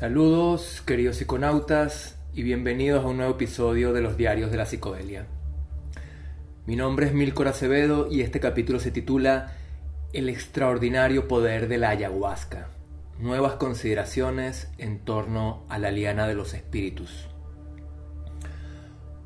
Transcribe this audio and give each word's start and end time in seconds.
Saludos, 0.00 0.82
queridos 0.86 1.16
psiconautas, 1.16 2.16
y 2.32 2.42
bienvenidos 2.42 3.04
a 3.04 3.08
un 3.08 3.18
nuevo 3.18 3.32
episodio 3.32 3.92
de 3.92 4.00
los 4.00 4.16
Diarios 4.16 4.50
de 4.50 4.56
la 4.56 4.64
Psicodelia. 4.64 5.26
Mi 6.64 6.74
nombre 6.74 7.04
es 7.04 7.12
Milcor 7.12 7.48
Acevedo 7.48 8.10
y 8.10 8.22
este 8.22 8.40
capítulo 8.40 8.80
se 8.80 8.92
titula 8.92 9.52
El 10.14 10.30
extraordinario 10.30 11.28
poder 11.28 11.68
de 11.68 11.76
la 11.76 11.90
ayahuasca. 11.90 12.68
Nuevas 13.18 13.56
consideraciones 13.56 14.70
en 14.78 15.00
torno 15.00 15.66
a 15.68 15.78
la 15.78 15.90
liana 15.90 16.26
de 16.26 16.34
los 16.34 16.54
espíritus. 16.54 17.28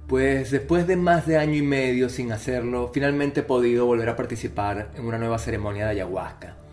Pues 0.09 0.50
después 0.50 0.88
de 0.88 0.96
más 0.96 1.25
de 1.25 1.38
año 1.38 1.54
y 1.54 1.62
medio 1.62 2.09
sin 2.09 2.32
hacerlo, 2.32 2.91
finalmente 2.93 3.41
he 3.43 3.45
podido 3.45 3.86
volver 3.86 4.09
a 4.09 4.16
participar 4.16 4.91
en 4.96 5.06
una 5.06 5.18
nueva 5.18 5.38
ceremonia 5.38 5.84
de 5.84 5.93
ayahuasca. 5.93 6.64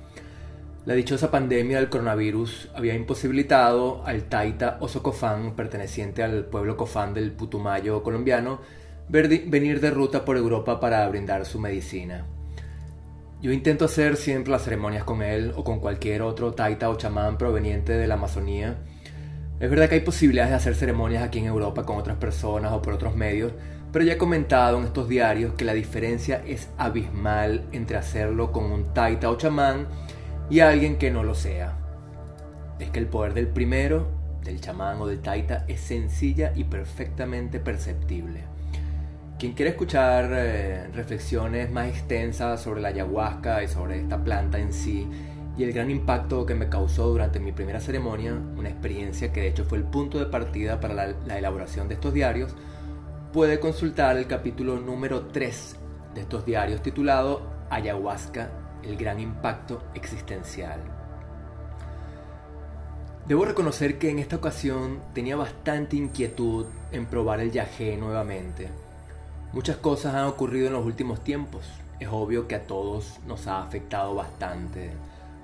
La 0.83 0.95
dichosa 0.95 1.29
pandemia 1.29 1.77
del 1.77 1.89
coronavirus 1.89 2.69
había 2.73 2.95
imposibilitado 2.95 4.03
al 4.03 4.23
Taita 4.23 4.77
Osocofán, 4.79 5.55
perteneciente 5.55 6.23
al 6.23 6.45
pueblo 6.45 6.75
cofán 6.75 7.13
del 7.13 7.31
Putumayo 7.31 8.01
colombiano, 8.01 8.61
venir 9.07 9.79
de 9.79 9.91
ruta 9.91 10.25
por 10.25 10.37
Europa 10.37 10.79
para 10.79 11.07
brindar 11.07 11.45
su 11.45 11.59
medicina. 11.59 12.25
Yo 13.43 13.51
intento 13.51 13.85
hacer 13.85 14.17
siempre 14.17 14.51
las 14.51 14.63
ceremonias 14.63 15.03
con 15.03 15.21
él 15.21 15.53
o 15.55 15.63
con 15.63 15.79
cualquier 15.79 16.23
otro 16.23 16.53
taita 16.53 16.89
o 16.89 16.95
chamán 16.95 17.37
proveniente 17.37 17.93
de 17.93 18.07
la 18.07 18.15
Amazonía. 18.15 18.77
Es 19.59 19.69
verdad 19.69 19.87
que 19.87 19.95
hay 19.95 20.01
posibilidades 20.01 20.49
de 20.49 20.55
hacer 20.55 20.73
ceremonias 20.73 21.21
aquí 21.21 21.37
en 21.37 21.45
Europa 21.45 21.85
con 21.85 21.97
otras 21.97 22.17
personas 22.17 22.71
o 22.71 22.81
por 22.81 22.93
otros 22.93 23.15
medios, 23.15 23.51
pero 23.91 24.03
ya 24.03 24.13
he 24.13 24.17
comentado 24.17 24.79
en 24.79 24.85
estos 24.85 25.07
diarios 25.07 25.53
que 25.53 25.63
la 25.65 25.75
diferencia 25.75 26.41
es 26.47 26.69
abismal 26.79 27.67
entre 27.71 27.97
hacerlo 27.97 28.51
con 28.51 28.65
un 28.65 28.95
taita 28.95 29.29
o 29.29 29.37
chamán 29.37 29.85
y 30.51 30.59
alguien 30.59 30.97
que 30.97 31.11
no 31.11 31.23
lo 31.23 31.33
sea. 31.33 31.77
Es 32.77 32.89
que 32.89 32.99
el 32.99 33.07
poder 33.07 33.33
del 33.33 33.47
primero, 33.47 34.07
del 34.43 34.59
chamán 34.59 34.99
o 34.99 35.07
del 35.07 35.21
taita, 35.21 35.63
es 35.69 35.79
sencilla 35.79 36.51
y 36.53 36.65
perfectamente 36.65 37.61
perceptible. 37.61 38.43
Quien 39.39 39.53
quiere 39.53 39.71
escuchar 39.71 40.29
eh, 40.33 40.87
reflexiones 40.93 41.71
más 41.71 41.87
extensas 41.87 42.61
sobre 42.61 42.81
la 42.81 42.89
ayahuasca 42.89 43.63
y 43.63 43.69
sobre 43.69 44.01
esta 44.01 44.21
planta 44.21 44.59
en 44.59 44.73
sí 44.73 45.07
y 45.57 45.63
el 45.63 45.71
gran 45.71 45.89
impacto 45.89 46.45
que 46.45 46.53
me 46.53 46.67
causó 46.67 47.07
durante 47.07 47.39
mi 47.39 47.53
primera 47.53 47.79
ceremonia, 47.79 48.33
una 48.33 48.69
experiencia 48.69 49.31
que 49.31 49.41
de 49.41 49.47
hecho 49.47 49.63
fue 49.63 49.77
el 49.77 49.85
punto 49.85 50.19
de 50.19 50.25
partida 50.25 50.81
para 50.81 50.93
la, 50.93 51.15
la 51.25 51.39
elaboración 51.39 51.87
de 51.87 51.93
estos 51.93 52.13
diarios, 52.13 52.55
puede 53.31 53.61
consultar 53.61 54.17
el 54.17 54.27
capítulo 54.27 54.79
número 54.79 55.27
3 55.27 55.77
de 56.13 56.21
estos 56.21 56.45
diarios 56.45 56.81
titulado 56.81 57.41
Ayahuasca 57.69 58.60
el 58.83 58.97
gran 58.97 59.19
impacto 59.19 59.81
existencial. 59.93 60.79
Debo 63.27 63.45
reconocer 63.45 63.97
que 63.97 64.09
en 64.09 64.19
esta 64.19 64.37
ocasión 64.37 64.99
tenía 65.13 65.35
bastante 65.35 65.95
inquietud 65.95 66.65
en 66.91 67.05
probar 67.05 67.39
el 67.39 67.51
yagé 67.51 67.95
nuevamente. 67.95 68.67
Muchas 69.53 69.77
cosas 69.77 70.15
han 70.15 70.25
ocurrido 70.25 70.67
en 70.67 70.73
los 70.73 70.85
últimos 70.85 71.23
tiempos. 71.23 71.65
Es 71.99 72.07
obvio 72.11 72.47
que 72.47 72.55
a 72.55 72.67
todos 72.67 73.19
nos 73.27 73.47
ha 73.47 73.61
afectado 73.61 74.15
bastante 74.15 74.91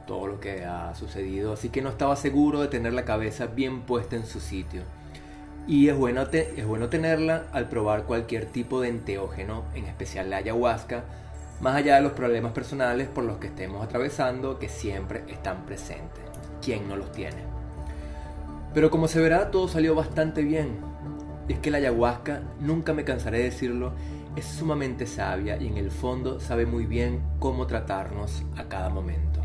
todo 0.08 0.26
lo 0.26 0.40
que 0.40 0.66
ha 0.66 0.96
sucedido, 0.96 1.54
así 1.54 1.70
que 1.70 1.82
no 1.82 1.90
estaba 1.90 2.16
seguro 2.16 2.62
de 2.62 2.70
tener 2.70 2.94
la 2.94 3.06
cabeza 3.06 3.46
bien 3.46 3.82
puesta 3.82 4.16
en 4.16 4.26
su 4.26 4.40
sitio. 4.40 4.82
Y 5.68 5.90
es 5.90 5.98
bueno, 5.98 6.24
es 6.32 6.66
bueno 6.66 6.88
tenerla 6.88 7.44
al 7.52 7.68
probar 7.68 8.04
cualquier 8.04 8.46
tipo 8.46 8.82
de 8.82 8.88
enteógeno, 8.88 9.66
en 9.76 9.86
especial 9.86 10.30
la 10.30 10.38
ayahuasca, 10.38 11.04
más 11.62 11.76
allá 11.76 11.96
de 11.96 12.02
los 12.02 12.12
problemas 12.12 12.52
personales 12.52 13.08
por 13.08 13.24
los 13.24 13.38
que 13.38 13.48
estemos 13.48 13.84
atravesando 13.84 14.60
que 14.60 14.70
siempre 14.70 15.24
están 15.28 15.66
presentes. 15.66 16.24
¿Quién 16.62 16.88
no 16.88 16.96
los 16.96 17.12
tiene? 17.12 17.44
Pero 18.74 18.92
como 18.92 19.08
se 19.08 19.20
verá, 19.20 19.50
todo 19.50 19.68
salió 19.68 19.96
bastante 19.96 20.44
bien. 20.44 20.80
Es 21.48 21.60
que 21.60 21.72
la 21.72 21.78
ayahuasca, 21.78 22.42
nunca 22.60 22.94
me 22.94 23.04
cansaré 23.04 23.40
de 23.40 23.46
decirlo, 23.46 23.94
es 24.36 24.46
sumamente 24.46 25.08
sabia 25.08 25.58
y 25.58 25.68
en 25.68 25.78
el 25.78 25.90
fondo 25.90 26.40
sabe 26.40 26.66
muy 26.66 26.86
bien 26.86 27.22
cómo 27.40 27.66
tratarnos 27.66 28.44
a 28.56 28.66
cada 28.66 28.90
momento. 28.90 29.42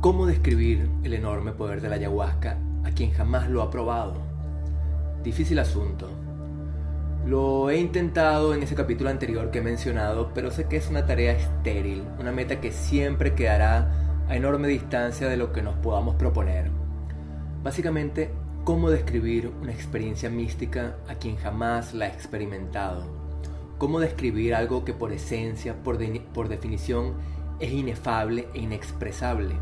¿Cómo 0.00 0.24
describir 0.26 0.88
el 1.02 1.14
enorme 1.14 1.52
poder 1.52 1.80
de 1.80 1.88
la 1.88 1.96
ayahuasca 1.96 2.58
a 2.84 2.90
quien 2.92 3.10
jamás 3.10 3.50
lo 3.50 3.62
ha 3.62 3.70
probado? 3.70 4.14
Difícil 5.24 5.58
asunto, 5.58 6.08
lo 7.26 7.70
he 7.70 7.78
intentado 7.78 8.54
en 8.54 8.62
ese 8.62 8.74
capítulo 8.74 9.10
anterior 9.10 9.50
que 9.50 9.58
he 9.58 9.62
mencionado, 9.62 10.30
pero 10.34 10.50
sé 10.50 10.66
que 10.66 10.76
es 10.76 10.88
una 10.88 11.06
tarea 11.06 11.32
estéril, 11.32 12.04
una 12.18 12.32
meta 12.32 12.60
que 12.60 12.72
siempre 12.72 13.34
quedará 13.34 14.24
a 14.28 14.36
enorme 14.36 14.68
distancia 14.68 15.28
de 15.28 15.36
lo 15.36 15.52
que 15.52 15.62
nos 15.62 15.74
podamos 15.76 16.14
proponer. 16.16 16.70
Básicamente, 17.62 18.30
cómo 18.64 18.90
describir 18.90 19.52
una 19.60 19.72
experiencia 19.72 20.30
mística 20.30 20.96
a 21.08 21.16
quien 21.16 21.36
jamás 21.36 21.92
la 21.92 22.06
ha 22.06 22.08
experimentado. 22.08 23.04
Cómo 23.76 24.00
describir 24.00 24.54
algo 24.54 24.84
que 24.84 24.94
por 24.94 25.12
esencia, 25.12 25.74
por, 25.82 25.98
por 26.32 26.48
definición, 26.48 27.14
es 27.58 27.70
inefable 27.70 28.48
e 28.54 28.60
inexpresable. 28.60 29.56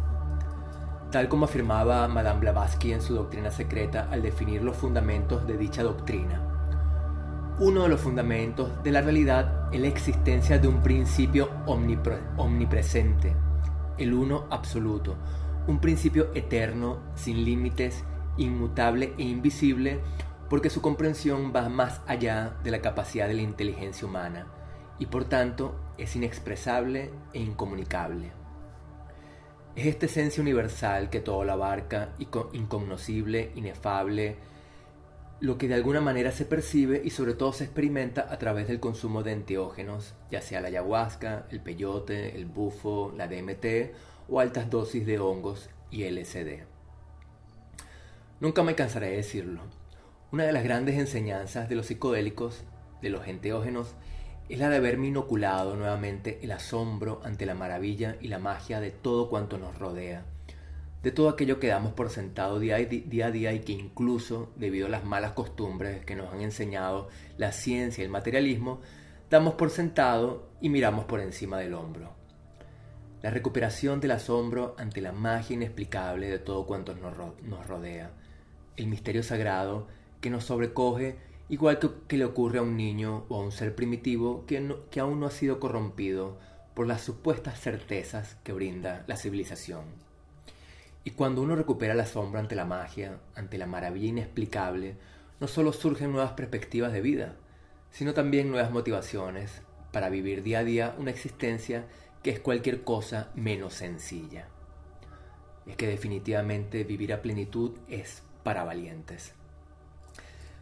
Tal 1.11 1.29
como 1.29 1.47
afirmaba 1.47 2.07
Madame 2.07 2.41
Blavatsky 2.41 2.93
en 2.93 3.03
su 3.03 3.15
doctrina 3.15 3.51
secreta 3.51 4.09
al 4.11 4.23
definir 4.23 4.63
los 4.63 4.77
fundamentos 4.77 5.47
de 5.47 5.57
dicha 5.57 5.83
doctrina. 5.83 6.48
Uno 7.61 7.83
de 7.83 7.89
los 7.89 8.01
fundamentos 8.01 8.71
de 8.85 8.93
la 8.93 9.01
realidad 9.01 9.75
es 9.75 9.81
la 9.81 9.89
existencia 9.89 10.61
de 10.61 10.69
un 10.69 10.81
principio 10.81 11.51
omnipresente, 11.67 13.35
el 13.99 14.15
uno 14.15 14.47
absoluto, 14.49 15.17
un 15.67 15.81
principio 15.81 16.31
eterno, 16.37 17.01
sin 17.17 17.45
límites, 17.45 18.05
inmutable 18.37 19.13
e 19.19 19.25
invisible, 19.25 19.99
porque 20.49 20.71
su 20.71 20.81
comprensión 20.81 21.53
va 21.53 21.69
más 21.69 22.01
allá 22.07 22.57
de 22.63 22.71
la 22.71 22.81
capacidad 22.81 23.27
de 23.27 23.35
la 23.35 23.43
inteligencia 23.43 24.07
humana 24.07 24.47
y 25.01 25.07
por 25.07 25.25
tanto 25.25 25.75
es 25.99 26.15
inexpresable 26.15 27.11
e 27.33 27.41
incomunicable. 27.41 28.31
Es 29.75 29.87
esta 29.87 30.07
esencia 30.07 30.41
universal 30.41 31.11
que 31.11 31.19
todo 31.19 31.43
lo 31.43 31.55
abarca, 31.55 32.11
incognoscible, 32.53 33.51
inefable, 33.57 34.37
lo 35.41 35.57
que 35.57 35.69
de 35.69 35.75
alguna 35.75 36.01
manera 36.01 36.33
se 36.33 36.45
percibe 36.45 37.01
y 37.05 37.11
sobre 37.11 37.35
todo 37.35 37.53
se 37.53 37.65
experimenta 37.65 38.33
a 38.33 38.39
través 38.39 38.67
del 38.67 38.81
consumo 38.81 39.23
de 39.23 39.33
enteógenos, 39.33 40.15
ya 40.31 40.43
sea 40.43 40.61
la 40.61 40.69
ayahuasca, 40.69 41.47
el 41.51 41.61
peyote, 41.61 42.35
el 42.35 42.47
bufo, 42.47 43.15
la 43.17 43.29
DMT 43.29 43.95
o 44.29 44.41
altas 44.41 44.69
dosis 44.69 45.07
de 45.07 45.21
hongos 45.21 45.71
y 45.93 46.11
LSD. 46.11 46.65
Nunca 48.41 48.65
me 48.65 48.75
cansaré 48.75 49.11
de 49.11 49.17
decirlo. 49.17 49.61
Una 50.33 50.45
de 50.45 50.53
las 50.53 50.65
grandes 50.65 50.97
enseñanzas 50.99 51.69
de 51.69 51.77
los 51.77 51.87
psicodélicos, 51.87 52.65
de 53.01 53.11
los 53.11 53.27
enteógenos, 53.29 53.95
es 54.49 54.59
la 54.59 54.69
de 54.71 54.77
haberme 54.77 55.09
inoculado 55.09 55.77
nuevamente 55.77 56.41
el 56.43 56.51
asombro 56.51 57.21
ante 57.25 57.47
la 57.47 57.55
maravilla 57.55 58.17
y 58.21 58.29
la 58.29 58.39
magia 58.39 58.81
de 58.81 58.91
todo 58.91 59.29
cuanto 59.29 59.57
nos 59.57 59.79
rodea 59.79 60.25
de 61.09 61.13
todo 61.13 61.31
aquello 61.31 61.59
que 61.59 61.69
damos 61.69 61.95
por 61.95 62.11
sentado 62.11 62.59
día, 62.59 62.77
a 62.77 63.31
día 63.31 63.53
y 63.55 63.61
que 63.61 63.73
incluso, 63.73 64.53
debido 64.57 64.89
a 64.89 64.91
las 64.91 65.05
malas 65.05 65.33
costumbres 65.33 66.05
que 66.05 66.15
nos 66.15 66.31
han 66.31 66.43
enseñado 66.43 67.09
la 67.39 67.53
ciencia 67.53 68.03
y 68.03 68.05
el 68.05 68.11
materialismo, 68.11 68.83
damos 69.31 69.55
por 69.55 69.71
sentado 69.71 70.51
y 70.61 70.69
miramos 70.69 71.07
por 71.07 71.21
encima 71.21 71.57
del 71.57 71.73
hombro. 71.73 72.13
La 73.23 73.31
recuperación 73.31 74.01
del 74.01 74.11
asombro 74.11 74.77
ante 74.77 75.01
la 75.01 75.13
magia 75.13 75.55
inexplicable 75.55 76.29
de 76.29 76.41
todo 76.41 76.67
cuanto 76.67 76.95
nos, 76.95 77.17
rodea, 77.67 78.11
el 78.77 78.89
misterio 78.89 79.23
sagrado 79.23 79.87
que 80.21 80.29
nos 80.29 80.45
sobrecoge 80.45 81.17
igual 81.49 81.79
que, 82.07 82.19
le 82.19 82.27
ocurre 82.27 82.59
a 82.59 82.63
un 82.63 82.77
niño 82.77 83.25
o 83.31 83.41
a 83.41 83.45
un 83.45 83.53
ser 83.53 83.75
primitivo 83.75 84.45
que, 84.45 84.77
que 84.91 85.01
aún 85.01 85.21
no 85.21 85.27
ha 85.27 85.31
sido 85.31 85.59
corrompido 85.59 86.39
por 86.75 86.87
las 86.87 87.01
supuestas 87.01 87.59
certezas 87.59 88.37
que 88.45 88.53
brinda 88.53 89.05
la 89.07 89.17
civilización. 89.17 90.08
Y 91.09 91.13
cuando 91.13 91.41
uno 91.41 91.57
recupera 91.57 91.95
la 91.95 92.05
sombra 92.05 92.39
ante 92.39 92.55
la 92.55 92.67
magia, 92.67 93.19
ante 93.35 93.57
la 93.57 93.65
maravilla 93.65 94.09
inexplicable, 94.09 94.97
no 95.41 95.49
solo 95.49 95.73
surgen 95.73 96.13
nuevas 96.13 96.33
perspectivas 96.33 96.93
de 96.93 97.01
vida, 97.01 97.37
sino 97.91 98.13
también 98.13 98.51
nuevas 98.51 98.71
motivaciones 98.71 99.63
para 99.91 100.11
vivir 100.11 100.43
día 100.43 100.59
a 100.59 100.65
día 100.65 100.95
una 100.99 101.11
existencia 101.11 101.87
que 102.23 102.29
es 102.29 102.41
cualquier 102.41 102.85
cosa 102.85 103.31
menos 103.35 103.73
sencilla. 103.73 104.49
Es 105.65 105.77
que 105.77 105.87
definitivamente 105.87 106.85
vivir 106.85 107.15
a 107.15 107.23
plenitud 107.23 107.79
es 107.89 108.23
para 108.43 108.65
valientes. 108.65 109.33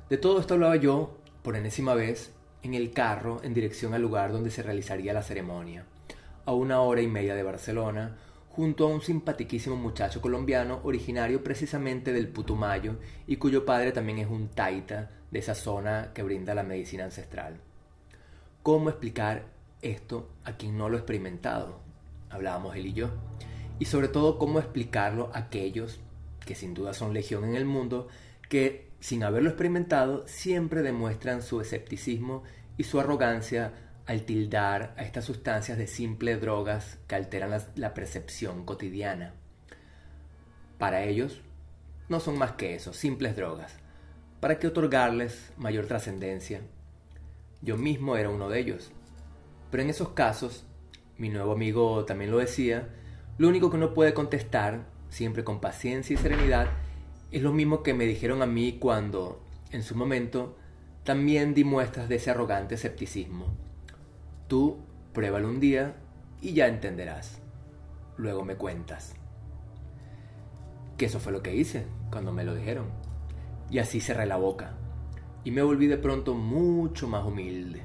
De 0.08 0.16
todo 0.16 0.38
esto 0.38 0.54
hablaba 0.54 0.76
yo, 0.76 1.18
por 1.42 1.56
enésima 1.56 1.94
vez, 1.94 2.30
en 2.62 2.74
el 2.74 2.92
carro 2.92 3.40
en 3.42 3.52
dirección 3.52 3.94
al 3.94 4.02
lugar 4.02 4.30
donde 4.30 4.52
se 4.52 4.62
realizaría 4.62 5.12
la 5.12 5.24
ceremonia, 5.24 5.86
a 6.44 6.52
una 6.52 6.82
hora 6.82 7.02
y 7.02 7.08
media 7.08 7.34
de 7.34 7.42
Barcelona, 7.42 8.16
junto 8.56 8.84
a 8.84 8.88
un 8.88 9.02
simpatiquísimo 9.02 9.76
muchacho 9.76 10.22
colombiano 10.22 10.80
originario 10.82 11.44
precisamente 11.44 12.14
del 12.14 12.28
Putumayo 12.28 12.96
y 13.26 13.36
cuyo 13.36 13.66
padre 13.66 13.92
también 13.92 14.18
es 14.18 14.28
un 14.30 14.48
taita 14.48 15.10
de 15.30 15.38
esa 15.38 15.54
zona 15.54 16.12
que 16.14 16.22
brinda 16.22 16.54
la 16.54 16.62
medicina 16.62 17.04
ancestral. 17.04 17.60
¿Cómo 18.62 18.88
explicar 18.88 19.44
esto 19.82 20.30
a 20.42 20.56
quien 20.56 20.78
no 20.78 20.88
lo 20.88 20.96
ha 20.96 21.00
experimentado? 21.00 21.80
Hablábamos 22.30 22.74
él 22.76 22.86
y 22.86 22.92
yo. 22.94 23.10
Y 23.78 23.84
sobre 23.84 24.08
todo, 24.08 24.38
cómo 24.38 24.58
explicarlo 24.58 25.30
a 25.34 25.40
aquellos 25.40 26.00
que 26.46 26.54
sin 26.54 26.72
duda 26.72 26.94
son 26.94 27.12
legión 27.12 27.44
en 27.44 27.56
el 27.56 27.66
mundo, 27.66 28.08
que, 28.48 28.88
sin 29.00 29.22
haberlo 29.22 29.50
experimentado, 29.50 30.26
siempre 30.26 30.80
demuestran 30.80 31.42
su 31.42 31.60
escepticismo 31.60 32.42
y 32.78 32.84
su 32.84 32.98
arrogancia 32.98 33.85
al 34.06 34.22
tildar 34.22 34.94
a 34.96 35.02
estas 35.02 35.24
sustancias 35.24 35.76
de 35.76 35.88
simples 35.88 36.40
drogas 36.40 36.98
que 37.08 37.16
alteran 37.16 37.60
la, 37.74 37.94
percepción 37.94 38.64
cotidiana. 38.64 39.34
Para 40.78 41.02
ellos, 41.02 41.40
no 42.08 42.20
son 42.20 42.38
más 42.38 42.52
que 42.52 42.76
eso, 42.76 42.92
simples 42.92 43.34
drogas. 43.34 43.74
¿Para 44.40 44.58
qué 44.58 44.68
otorgarles 44.68 45.52
mayor 45.56 45.86
trascendencia? 45.86 46.60
Yo 47.62 47.76
mismo 47.76 48.16
era 48.16 48.30
uno 48.30 48.48
de 48.48 48.60
ellos. 48.60 48.92
Pero 49.72 49.82
en 49.82 49.90
esos 49.90 50.10
casos, 50.10 50.64
mi 51.18 51.28
nuevo 51.28 51.52
amigo 51.52 52.04
también 52.04 52.30
lo 52.30 52.38
decía, 52.38 52.88
lo 53.38 53.48
único 53.48 53.70
que 53.70 53.76
uno 53.76 53.92
puede 53.92 54.14
contestar, 54.14 54.86
siempre 55.08 55.42
con 55.42 55.60
paciencia 55.60 56.14
y 56.14 56.16
serenidad, 56.16 56.68
es 57.32 57.42
lo 57.42 57.52
mismo 57.52 57.82
que 57.82 57.92
me 57.92 58.06
dijeron 58.06 58.40
a 58.40 58.46
mí 58.46 58.78
cuando, 58.78 59.42
en 59.72 59.82
su 59.82 59.96
momento, 59.96 60.56
también 61.02 61.54
di 61.54 61.64
muestras 61.64 62.08
de 62.08 62.16
ese 62.16 62.30
arrogante 62.30 62.76
escepticismo. 62.76 63.65
Tú 64.48 64.78
pruébalo 65.12 65.48
un 65.48 65.60
día 65.60 65.96
y 66.40 66.52
ya 66.52 66.68
entenderás. 66.68 67.40
Luego 68.16 68.44
me 68.44 68.56
cuentas. 68.56 69.14
Que 70.96 71.06
eso 71.06 71.18
fue 71.20 71.32
lo 71.32 71.42
que 71.42 71.54
hice 71.54 71.86
cuando 72.10 72.32
me 72.32 72.44
lo 72.44 72.54
dijeron. 72.54 72.86
Y 73.70 73.78
así 73.78 74.00
cerré 74.00 74.26
la 74.26 74.36
boca. 74.36 74.74
Y 75.44 75.50
me 75.50 75.62
volví 75.62 75.86
de 75.86 75.98
pronto 75.98 76.34
mucho 76.34 77.08
más 77.08 77.24
humilde. 77.24 77.82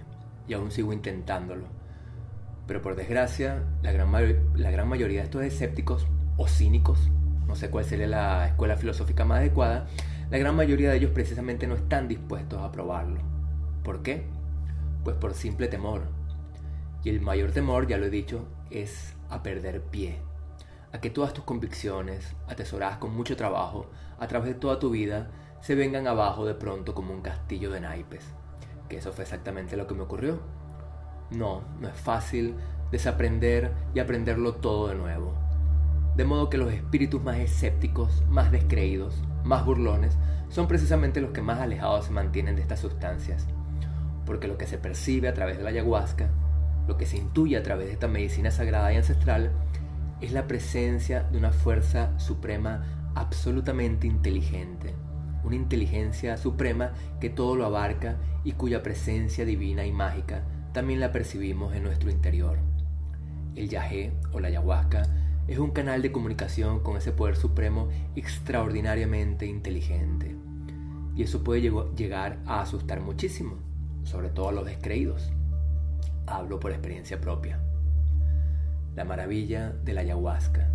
Y 0.48 0.54
aún 0.54 0.72
sigo 0.72 0.94
intentándolo. 0.94 1.66
Pero 2.68 2.82
por 2.82 2.96
desgracia, 2.96 3.64
la 3.82 3.92
gran, 3.92 4.12
la 4.56 4.72
gran 4.72 4.88
mayoría 4.88 5.20
de 5.20 5.26
estos 5.26 5.44
escépticos 5.44 6.08
o 6.38 6.48
cínicos, 6.48 7.10
no 7.48 7.56
sé 7.56 7.70
cuál 7.70 7.86
sería 7.86 8.08
la 8.08 8.48
escuela 8.48 8.78
filosófica 8.78 9.26
más 9.26 9.40
adecuada, 9.40 9.88
la 10.30 10.38
gran 10.38 10.56
mayoría 10.56 10.92
de 10.92 10.98
ellos 10.98 11.12
precisamente 11.12 11.68
no 11.68 11.76
están 11.76 12.08
dispuestos 12.08 12.62
a 12.62 12.72
probarlo. 12.72 13.20
¿Por 13.84 14.04
qué? 14.04 14.26
Pues 15.04 15.18
por 15.18 15.34
simple 15.34 15.68
temor. 15.68 16.21
Y 17.04 17.10
el 17.10 17.22
mayor 17.22 17.52
temor, 17.52 17.88
ya 17.88 17.98
lo 17.98 18.06
he 18.06 18.10
dicho, 18.10 18.46
es 18.70 19.16
a 19.30 19.42
perder 19.42 19.82
pie. 19.82 20.20
A 20.94 21.00
que 21.00 21.10
todas 21.10 21.34
tus 21.34 21.44
convicciones, 21.44 22.36
atesoradas 22.48 22.98
con 22.98 23.16
mucho 23.16 23.36
trabajo, 23.36 23.90
a 24.20 24.28
través 24.28 24.50
de 24.50 24.60
toda 24.60 24.78
tu 24.78 24.90
vida, 24.90 25.32
se 25.62 25.76
vengan 25.76 26.08
abajo 26.08 26.46
de 26.46 26.54
pronto 26.54 26.94
como 26.94 27.14
un 27.14 27.22
castillo 27.22 27.72
de 27.72 27.82
naipes. 27.82 28.26
Que 28.90 28.98
eso 28.98 29.12
fue 29.14 29.24
exactamente 29.24 29.78
lo 29.78 29.88
que 29.88 29.94
me 29.94 30.04
ocurrió. 30.04 30.40
No, 31.32 31.64
no 31.80 31.88
es 31.88 31.96
fácil 31.96 32.56
desaprender 32.92 33.72
y 33.94 34.00
aprenderlo 34.00 34.56
todo 34.56 34.90
de 34.90 34.96
nuevo. 34.96 35.34
De 36.16 36.26
modo 36.26 36.50
que 36.50 36.58
los 36.58 36.74
espíritus 36.74 37.24
más 37.24 37.38
escépticos, 37.38 38.24
más 38.28 38.52
descreídos, 38.52 39.24
más 39.44 39.66
burlones, 39.66 40.18
son 40.50 40.68
precisamente 40.68 41.22
los 41.22 41.32
que 41.32 41.42
más 41.42 41.60
alejados 41.60 42.06
se 42.06 42.12
mantienen 42.12 42.58
de 42.58 42.62
estas 42.62 42.82
sustancias. 42.82 43.48
Porque 44.26 44.50
lo 44.50 44.58
que 44.58 44.68
se 44.68 44.78
percibe 44.78 45.30
a 45.30 45.34
través 45.34 45.58
de 45.58 45.64
la 45.64 45.70
ayahuasca, 45.70 46.30
lo 46.92 46.98
que 46.98 47.06
se 47.06 47.16
intuye 47.16 47.56
a 47.56 47.64
través 47.64 47.88
de 47.88 47.94
esta 47.94 48.10
medicina 48.10 48.52
sagrada 48.52 48.92
y 48.92 48.98
ancestral, 48.98 49.52
es 50.20 50.34
la 50.34 50.46
presencia 50.46 51.24
de 51.24 51.38
una 51.38 51.54
fuerza 51.54 52.20
suprema 52.20 52.84
absolutamente 53.16 54.08
inteligente, 54.08 54.94
una 55.46 55.56
inteligencia 55.56 56.36
suprema 56.36 56.92
que 57.22 57.30
todo 57.30 57.56
lo 57.56 57.66
abarca 57.66 58.18
y 58.44 58.52
cuya 58.52 58.84
presencia 58.84 59.46
divina 59.46 59.86
y 59.86 59.94
mágica 59.94 60.44
también 60.74 61.00
la 61.00 61.14
percibimos 61.14 61.74
en 61.74 61.84
nuestro 61.84 62.12
interior. 62.12 62.60
El 63.56 63.70
yagé 63.70 64.12
o 64.34 64.42
la 64.42 64.50
ayahuasca 64.50 65.04
es 65.48 65.60
un 65.60 65.72
canal 65.72 66.02
de 66.02 66.12
comunicación 66.12 66.82
con 66.82 66.98
ese 66.98 67.14
poder 67.14 67.38
supremo 67.38 67.88
extraordinariamente 68.18 69.46
inteligente. 69.46 70.36
Y 71.16 71.24
eso 71.24 71.42
puede 71.42 71.72
llegar 71.96 72.40
a 72.46 72.60
asustar 72.60 73.00
muchísimo, 73.00 73.56
sobre 74.04 74.28
todo 74.28 74.50
a 74.50 74.52
los 74.52 74.66
descreídos. 74.66 75.32
Hablo 76.32 76.62
por 76.62 76.72
experiencia 76.72 77.20
propia. 77.20 77.60
La 78.96 79.04
maravilla 79.04 79.74
de 79.84 79.94
la 79.94 80.00
ayahuasca, 80.00 80.70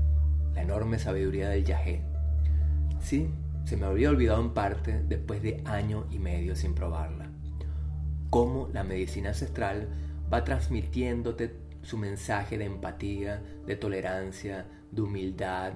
la 0.54 0.60
enorme 0.60 0.98
sabiduría 0.98 1.48
del 1.48 1.64
yagé. 1.64 2.02
Sí, 3.00 3.30
se 3.64 3.78
me 3.78 3.86
había 3.86 4.10
olvidado 4.10 4.42
en 4.42 4.52
parte 4.52 5.02
después 5.08 5.42
de 5.42 5.62
año 5.64 6.04
y 6.10 6.18
medio 6.18 6.54
sin 6.56 6.74
probarla. 6.74 7.30
Cómo 8.28 8.68
la 8.74 8.84
medicina 8.84 9.30
ancestral 9.30 9.88
va 10.30 10.44
transmitiéndote 10.44 11.56
su 11.80 11.96
mensaje 11.96 12.58
de 12.58 12.66
empatía, 12.66 13.42
de 13.66 13.76
tolerancia, 13.76 14.66
de 14.90 15.00
humildad, 15.00 15.72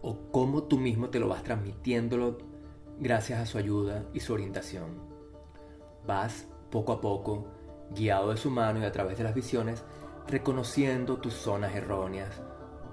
o 0.00 0.30
cómo 0.30 0.62
tú 0.62 0.78
mismo 0.78 1.10
te 1.10 1.18
lo 1.18 1.26
vas 1.26 1.42
transmitiéndolo 1.42 2.38
gracias 3.00 3.40
a 3.40 3.46
su 3.46 3.58
ayuda 3.58 4.04
y 4.14 4.20
su 4.20 4.32
orientación. 4.32 4.90
Vas 6.06 6.46
poco 6.70 6.92
a 6.92 7.00
poco, 7.00 7.48
guiado 7.94 8.30
de 8.30 8.36
su 8.36 8.50
mano 8.50 8.80
y 8.80 8.84
a 8.84 8.92
través 8.92 9.18
de 9.18 9.24
las 9.24 9.34
visiones, 9.34 9.84
reconociendo 10.26 11.18
tus 11.18 11.34
zonas 11.34 11.74
erróneas, 11.74 12.40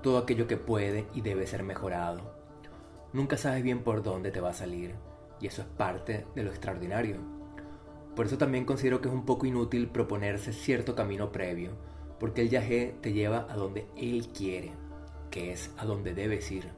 todo 0.02 0.18
aquello 0.18 0.48
que 0.48 0.58
puede 0.58 1.08
y 1.14 1.22
debe 1.22 1.48
ser 1.48 1.64
mejorado. 1.64 2.36
Nunca 3.14 3.38
sabes 3.38 3.64
bien 3.64 3.84
por 3.84 4.04
dónde 4.04 4.32
te 4.32 4.42
va 4.42 4.50
a 4.50 4.54
salir, 4.54 4.96
y 5.40 5.48
eso 5.48 5.62
es 5.62 5.68
parte 5.68 6.26
de 6.36 6.44
lo 6.44 6.50
extraordinario. 6.50 7.18
Por 8.16 8.26
eso 8.26 8.38
también 8.38 8.66
considero 8.66 9.00
que 9.00 9.08
es 9.08 9.14
un 9.14 9.26
poco 9.26 9.46
inútil 9.46 9.90
proponerse 9.90 10.52
cierto 10.52 10.96
camino 10.96 11.32
previo, 11.32 11.72
porque 12.20 12.42
el 12.42 12.50
yagé 12.50 12.96
te 13.02 13.14
lleva 13.14 13.46
a 13.50 13.56
donde 13.56 13.88
él 13.96 14.30
quiere, 14.36 14.74
que 15.30 15.52
es 15.52 15.72
a 15.78 15.86
donde 15.86 16.14
debes 16.14 16.52
ir. 16.52 16.70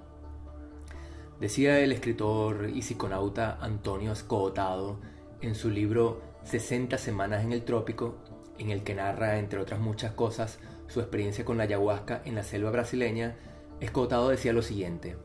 Decía 1.39 1.79
el 1.79 1.93
escritor 1.93 2.69
y 2.69 2.81
psiconauta 2.81 3.57
Antonio 3.61 4.11
Escotado 4.11 4.99
en 5.39 5.55
su 5.55 5.69
libro 5.69 6.21
60 6.43 6.97
semanas 6.97 7.43
en 7.43 7.51
el 7.51 7.63
trópico, 7.63 8.15
en 8.57 8.69
el 8.69 8.83
que 8.83 8.95
narra, 8.95 9.39
entre 9.39 9.59
otras 9.59 9.79
muchas 9.79 10.13
cosas, 10.13 10.59
su 10.87 10.99
experiencia 10.99 11.45
con 11.45 11.57
la 11.57 11.63
ayahuasca 11.63 12.21
en 12.25 12.35
la 12.35 12.43
selva 12.43 12.71
brasileña, 12.71 13.37
Escotado 13.79 14.27
decía 14.27 14.51
lo 14.51 14.61
siguiente, 14.61 15.15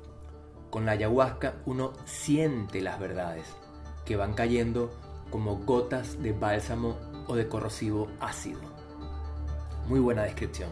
con 0.71 0.87
la 0.87 0.93
ayahuasca 0.93 1.55
uno 1.67 1.93
siente 2.05 2.81
las 2.81 3.01
verdades, 3.01 3.47
que 4.05 4.17
van 4.17 4.35
cayendo 4.35 4.93
como 5.31 5.57
gotas 5.57 6.23
de 6.23 6.33
bálsamo 6.33 6.97
o 7.27 7.35
de 7.35 7.49
corrosivo 7.49 8.09
ácido. 8.21 8.61
Muy 9.89 9.99
buena 9.99 10.23
descripción. 10.23 10.71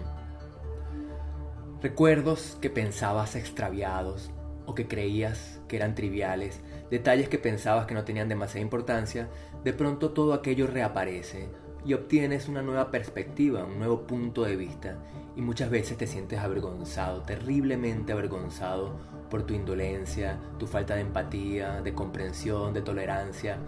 Recuerdos 1.83 2.57
que 2.61 2.71
pensabas 2.71 3.35
extraviados 3.35 4.31
o 4.67 4.75
que 4.75 4.89
creías 4.89 5.61
que 5.69 5.77
eran 5.77 5.95
triviales, 5.95 6.61
detalles 6.91 7.29
que 7.29 7.39
pensabas 7.39 7.87
que 7.87 7.95
no 7.95 8.05
tenían 8.05 8.29
demasiada 8.29 8.61
importancia, 8.61 9.29
de 9.65 9.73
pronto 9.73 10.11
todo 10.11 10.35
aquello 10.35 10.67
reaparece 10.67 11.49
y 11.85 11.95
obtienes 11.95 12.49
una 12.49 12.63
nueva 12.63 12.91
perspectiva, 12.91 13.65
un 13.65 13.79
nuevo 13.79 14.07
punto 14.07 14.45
de 14.45 14.57
vista 14.57 14.99
y 15.35 15.43
muchas 15.43 15.71
veces 15.71 15.97
te 15.97 16.07
sientes 16.07 16.39
avergonzado, 16.39 17.23
terriblemente 17.23 18.13
avergonzado 18.13 18.99
por 19.31 19.45
tu 19.45 19.55
indolencia, 19.55 20.39
tu 20.59 20.67
falta 20.67 20.95
de 20.95 21.01
empatía, 21.01 21.81
de 21.81 21.95
comprensión, 21.95 22.75
de 22.75 22.83
tolerancia, 22.83 23.59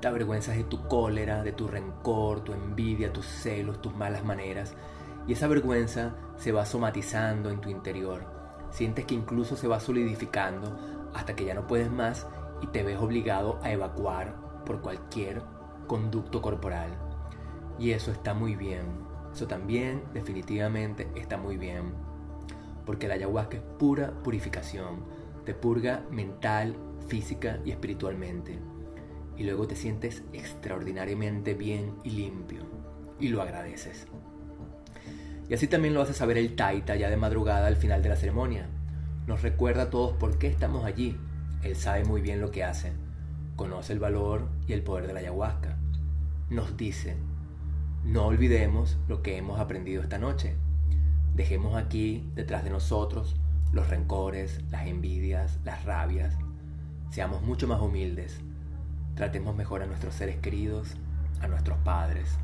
te 0.00 0.08
avergüenzas 0.08 0.56
de 0.56 0.64
tu 0.64 0.86
cólera, 0.86 1.42
de 1.42 1.52
tu 1.52 1.66
rencor, 1.66 2.44
tu 2.44 2.52
envidia, 2.52 3.12
tus 3.12 3.26
celos, 3.26 3.80
tus 3.80 3.94
malas 3.96 4.24
maneras. 4.24 4.74
Y 5.26 5.32
esa 5.32 5.48
vergüenza 5.48 6.14
se 6.36 6.52
va 6.52 6.66
somatizando 6.66 7.50
en 7.50 7.60
tu 7.60 7.70
interior. 7.70 8.35
Sientes 8.76 9.06
que 9.06 9.14
incluso 9.14 9.56
se 9.56 9.68
va 9.68 9.80
solidificando 9.80 11.08
hasta 11.14 11.34
que 11.34 11.46
ya 11.46 11.54
no 11.54 11.66
puedes 11.66 11.90
más 11.90 12.26
y 12.60 12.66
te 12.66 12.82
ves 12.82 12.98
obligado 12.98 13.58
a 13.62 13.72
evacuar 13.72 14.36
por 14.66 14.82
cualquier 14.82 15.40
conducto 15.86 16.42
corporal. 16.42 16.90
Y 17.78 17.92
eso 17.92 18.12
está 18.12 18.34
muy 18.34 18.54
bien. 18.54 18.84
Eso 19.32 19.46
también 19.46 20.02
definitivamente 20.12 21.08
está 21.14 21.38
muy 21.38 21.56
bien. 21.56 21.94
Porque 22.84 23.08
la 23.08 23.14
ayahuasca 23.14 23.56
es 23.56 23.62
pura 23.78 24.12
purificación. 24.22 25.06
Te 25.46 25.54
purga 25.54 26.04
mental, 26.10 26.76
física 27.08 27.60
y 27.64 27.70
espiritualmente 27.70 28.60
y 29.38 29.44
luego 29.44 29.66
te 29.66 29.76
sientes 29.76 30.22
extraordinariamente 30.34 31.54
bien 31.54 31.94
y 32.04 32.10
limpio 32.10 32.60
y 33.18 33.28
lo 33.28 33.40
agradeces. 33.40 34.06
Y 35.48 35.54
así 35.54 35.66
también 35.66 35.94
lo 35.94 36.02
hace 36.02 36.12
saber 36.12 36.38
el 36.38 36.56
Taita 36.56 36.96
ya 36.96 37.08
de 37.08 37.16
madrugada 37.16 37.66
al 37.66 37.76
final 37.76 38.02
de 38.02 38.08
la 38.08 38.16
ceremonia. 38.16 38.66
Nos 39.26 39.42
recuerda 39.42 39.82
a 39.82 39.90
todos 39.90 40.16
por 40.16 40.38
qué 40.38 40.48
estamos 40.48 40.84
allí. 40.84 41.16
Él 41.62 41.76
sabe 41.76 42.04
muy 42.04 42.20
bien 42.20 42.40
lo 42.40 42.50
que 42.50 42.64
hace. 42.64 42.92
Conoce 43.56 43.92
el 43.92 43.98
valor 43.98 44.48
y 44.66 44.72
el 44.72 44.82
poder 44.82 45.06
de 45.06 45.12
la 45.12 45.20
ayahuasca. 45.20 45.76
Nos 46.50 46.76
dice, 46.76 47.16
no 48.04 48.26
olvidemos 48.26 48.98
lo 49.08 49.22
que 49.22 49.36
hemos 49.36 49.60
aprendido 49.60 50.02
esta 50.02 50.18
noche. 50.18 50.54
Dejemos 51.34 51.76
aquí, 51.76 52.30
detrás 52.34 52.64
de 52.64 52.70
nosotros, 52.70 53.36
los 53.72 53.88
rencores, 53.88 54.60
las 54.70 54.86
envidias, 54.86 55.58
las 55.64 55.84
rabias. 55.84 56.36
Seamos 57.10 57.42
mucho 57.42 57.68
más 57.68 57.80
humildes 57.80 58.40
Tratemos 59.16 59.56
mejor 59.56 59.82
a 59.82 59.86
nuestros 59.86 60.14
seres 60.14 60.36
queridos, 60.36 60.94
a 61.40 61.48
nuestros 61.48 61.78
padres. 61.78 62.38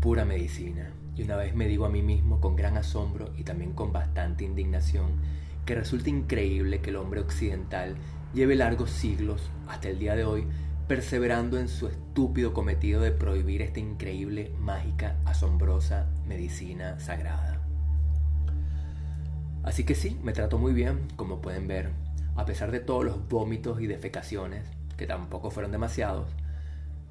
Pura 0.00 0.24
medicina. 0.24 0.90
Y 1.14 1.24
una 1.24 1.36
vez 1.36 1.54
me 1.54 1.68
digo 1.68 1.84
a 1.84 1.90
mí 1.90 2.02
mismo 2.02 2.40
con 2.40 2.56
gran 2.56 2.78
asombro 2.78 3.34
y 3.36 3.44
también 3.44 3.74
con 3.74 3.92
bastante 3.92 4.44
indignación 4.44 5.12
que 5.66 5.74
resulta 5.74 6.08
increíble 6.08 6.80
que 6.80 6.88
el 6.88 6.96
hombre 6.96 7.20
occidental 7.20 7.96
lleve 8.32 8.56
largos 8.56 8.90
siglos, 8.90 9.50
hasta 9.68 9.90
el 9.90 9.98
día 9.98 10.16
de 10.16 10.24
hoy, 10.24 10.46
perseverando 10.88 11.58
en 11.58 11.68
su 11.68 11.86
estúpido 11.86 12.54
cometido 12.54 13.02
de 13.02 13.12
prohibir 13.12 13.60
esta 13.60 13.78
increíble, 13.78 14.54
mágica, 14.58 15.16
asombrosa 15.26 16.06
medicina 16.26 16.98
sagrada. 16.98 17.60
Así 19.62 19.84
que 19.84 19.94
sí, 19.94 20.18
me 20.22 20.32
trato 20.32 20.56
muy 20.56 20.72
bien, 20.72 21.08
como 21.16 21.42
pueden 21.42 21.68
ver, 21.68 21.90
a 22.36 22.46
pesar 22.46 22.70
de 22.70 22.80
todos 22.80 23.04
los 23.04 23.28
vómitos 23.28 23.82
y 23.82 23.86
defecaciones, 23.86 24.64
que 24.96 25.06
tampoco 25.06 25.50
fueron 25.50 25.72
demasiados, 25.72 26.30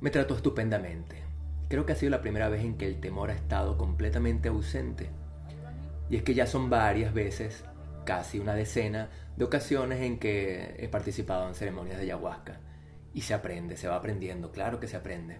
me 0.01 0.09
trato 0.09 0.35
estupendamente. 0.35 1.28
Creo 1.69 1.85
que 1.85 1.93
ha 1.93 1.95
sido 1.95 2.09
la 2.09 2.21
primera 2.21 2.49
vez 2.49 2.63
en 2.63 2.77
que 2.77 2.87
el 2.87 2.99
temor 2.99 3.29
ha 3.29 3.35
estado 3.35 3.77
completamente 3.77 4.49
ausente. 4.49 5.09
Y 6.09 6.15
es 6.15 6.23
que 6.23 6.33
ya 6.33 6.47
son 6.47 6.69
varias 6.69 7.13
veces, 7.13 7.63
casi 8.05 8.39
una 8.39 8.55
decena, 8.55 9.09
de 9.37 9.45
ocasiones 9.45 10.01
en 10.01 10.17
que 10.17 10.75
he 10.79 10.89
participado 10.89 11.47
en 11.47 11.53
ceremonias 11.53 11.97
de 11.97 12.03
ayahuasca 12.03 12.59
y 13.13 13.21
se 13.21 13.35
aprende, 13.35 13.77
se 13.77 13.87
va 13.87 13.95
aprendiendo, 13.95 14.51
claro 14.51 14.79
que 14.79 14.87
se 14.87 14.97
aprende. 14.97 15.37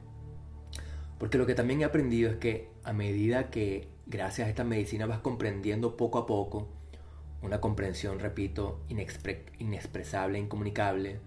Porque 1.18 1.40
lo 1.40 1.48
que 1.48 1.56
también 1.56 1.82
he 1.82 1.86
aprendido 1.86 2.30
es 2.30 2.38
que 2.38 2.70
a 2.84 2.94
medida 2.94 3.50
que 3.50 3.90
gracias 4.06 4.46
a 4.46 4.50
esta 4.50 4.64
medicina 4.64 5.08
vas 5.08 5.20
comprendiendo 5.20 5.98
poco 5.98 6.20
a 6.20 6.28
poco, 6.28 6.70
una 7.42 7.60
comprensión, 7.60 8.20
repito, 8.20 8.82
inexpresable, 8.88 10.38
incomunicable, 10.38 11.20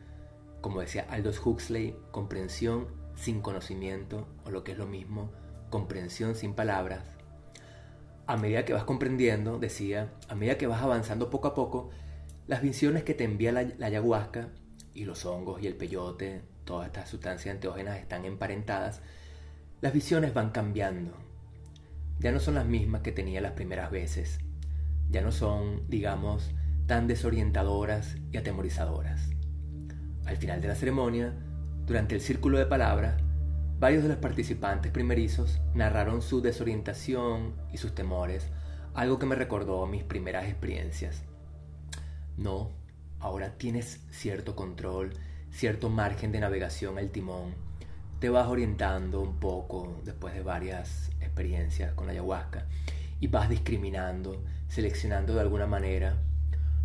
como 0.60 0.80
decía 0.80 1.06
Aldous 1.10 1.44
Huxley, 1.44 1.96
comprensión 2.12 3.01
sin 3.22 3.40
conocimiento, 3.40 4.26
o 4.44 4.50
lo 4.50 4.64
que 4.64 4.72
es 4.72 4.78
lo 4.78 4.86
mismo, 4.86 5.30
comprensión 5.70 6.34
sin 6.34 6.54
palabras. 6.54 7.04
A 8.26 8.36
medida 8.36 8.64
que 8.64 8.72
vas 8.72 8.82
comprendiendo, 8.82 9.60
decía, 9.60 10.12
a 10.28 10.34
medida 10.34 10.58
que 10.58 10.66
vas 10.66 10.82
avanzando 10.82 11.30
poco 11.30 11.46
a 11.46 11.54
poco, 11.54 11.90
las 12.48 12.62
visiones 12.62 13.04
que 13.04 13.14
te 13.14 13.22
envía 13.22 13.52
la, 13.52 13.62
la 13.78 13.86
ayahuasca 13.86 14.48
y 14.92 15.04
los 15.04 15.24
hongos 15.24 15.62
y 15.62 15.68
el 15.68 15.76
peyote, 15.76 16.42
todas 16.64 16.88
estas 16.88 17.08
sustancias 17.08 17.54
enteógenas 17.54 17.98
están 17.98 18.24
emparentadas, 18.24 19.02
las 19.80 19.92
visiones 19.92 20.34
van 20.34 20.50
cambiando. 20.50 21.12
Ya 22.18 22.32
no 22.32 22.40
son 22.40 22.56
las 22.56 22.66
mismas 22.66 23.02
que 23.02 23.12
tenía 23.12 23.40
las 23.40 23.52
primeras 23.52 23.92
veces. 23.92 24.40
Ya 25.10 25.22
no 25.22 25.30
son, 25.30 25.88
digamos, 25.88 26.50
tan 26.86 27.06
desorientadoras 27.06 28.16
y 28.32 28.36
atemorizadoras. 28.36 29.30
Al 30.24 30.36
final 30.36 30.60
de 30.60 30.68
la 30.68 30.74
ceremonia, 30.74 31.36
durante 31.92 32.14
el 32.14 32.22
círculo 32.22 32.56
de 32.56 32.64
palabras, 32.64 33.20
varios 33.78 34.02
de 34.02 34.08
los 34.08 34.16
participantes 34.16 34.90
primerizos 34.90 35.60
narraron 35.74 36.22
su 36.22 36.40
desorientación 36.40 37.52
y 37.70 37.76
sus 37.76 37.94
temores, 37.94 38.46
algo 38.94 39.18
que 39.18 39.26
me 39.26 39.34
recordó 39.34 39.86
mis 39.86 40.02
primeras 40.02 40.46
experiencias. 40.46 41.22
No, 42.38 42.70
Ahora 43.20 43.50
tienes 43.58 44.00
cierto 44.10 44.56
control, 44.56 45.12
cierto 45.50 45.90
margen 45.90 46.32
de 46.32 46.40
navegación 46.40 46.96
al 46.96 47.10
timón. 47.10 47.54
Te 48.20 48.30
vas 48.30 48.48
orientando 48.48 49.20
un 49.20 49.38
poco 49.38 50.00
después 50.02 50.32
de 50.32 50.42
varias 50.42 51.10
experiencias 51.20 51.92
con 51.92 52.06
la 52.06 52.12
ayahuasca 52.14 52.64
y 53.20 53.26
vas 53.26 53.50
discriminando, 53.50 54.42
seleccionando 54.66 55.34
de 55.34 55.42
alguna 55.42 55.66
manera. 55.66 56.16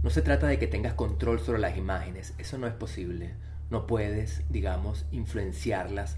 No 0.04 0.10
se 0.10 0.22
trata 0.22 0.48
de 0.48 0.60
que 0.60 0.68
tengas 0.68 0.96
control 0.96 1.40
sobre 1.40 1.60
las 1.60 1.78
imágenes, 1.78 2.34
eso 2.38 2.58
no 2.58 2.68
es 2.68 2.74
posible. 2.74 3.34
No 3.70 3.88
puedes, 3.88 4.44
digamos, 4.50 5.06
influenciarlas 5.12 6.18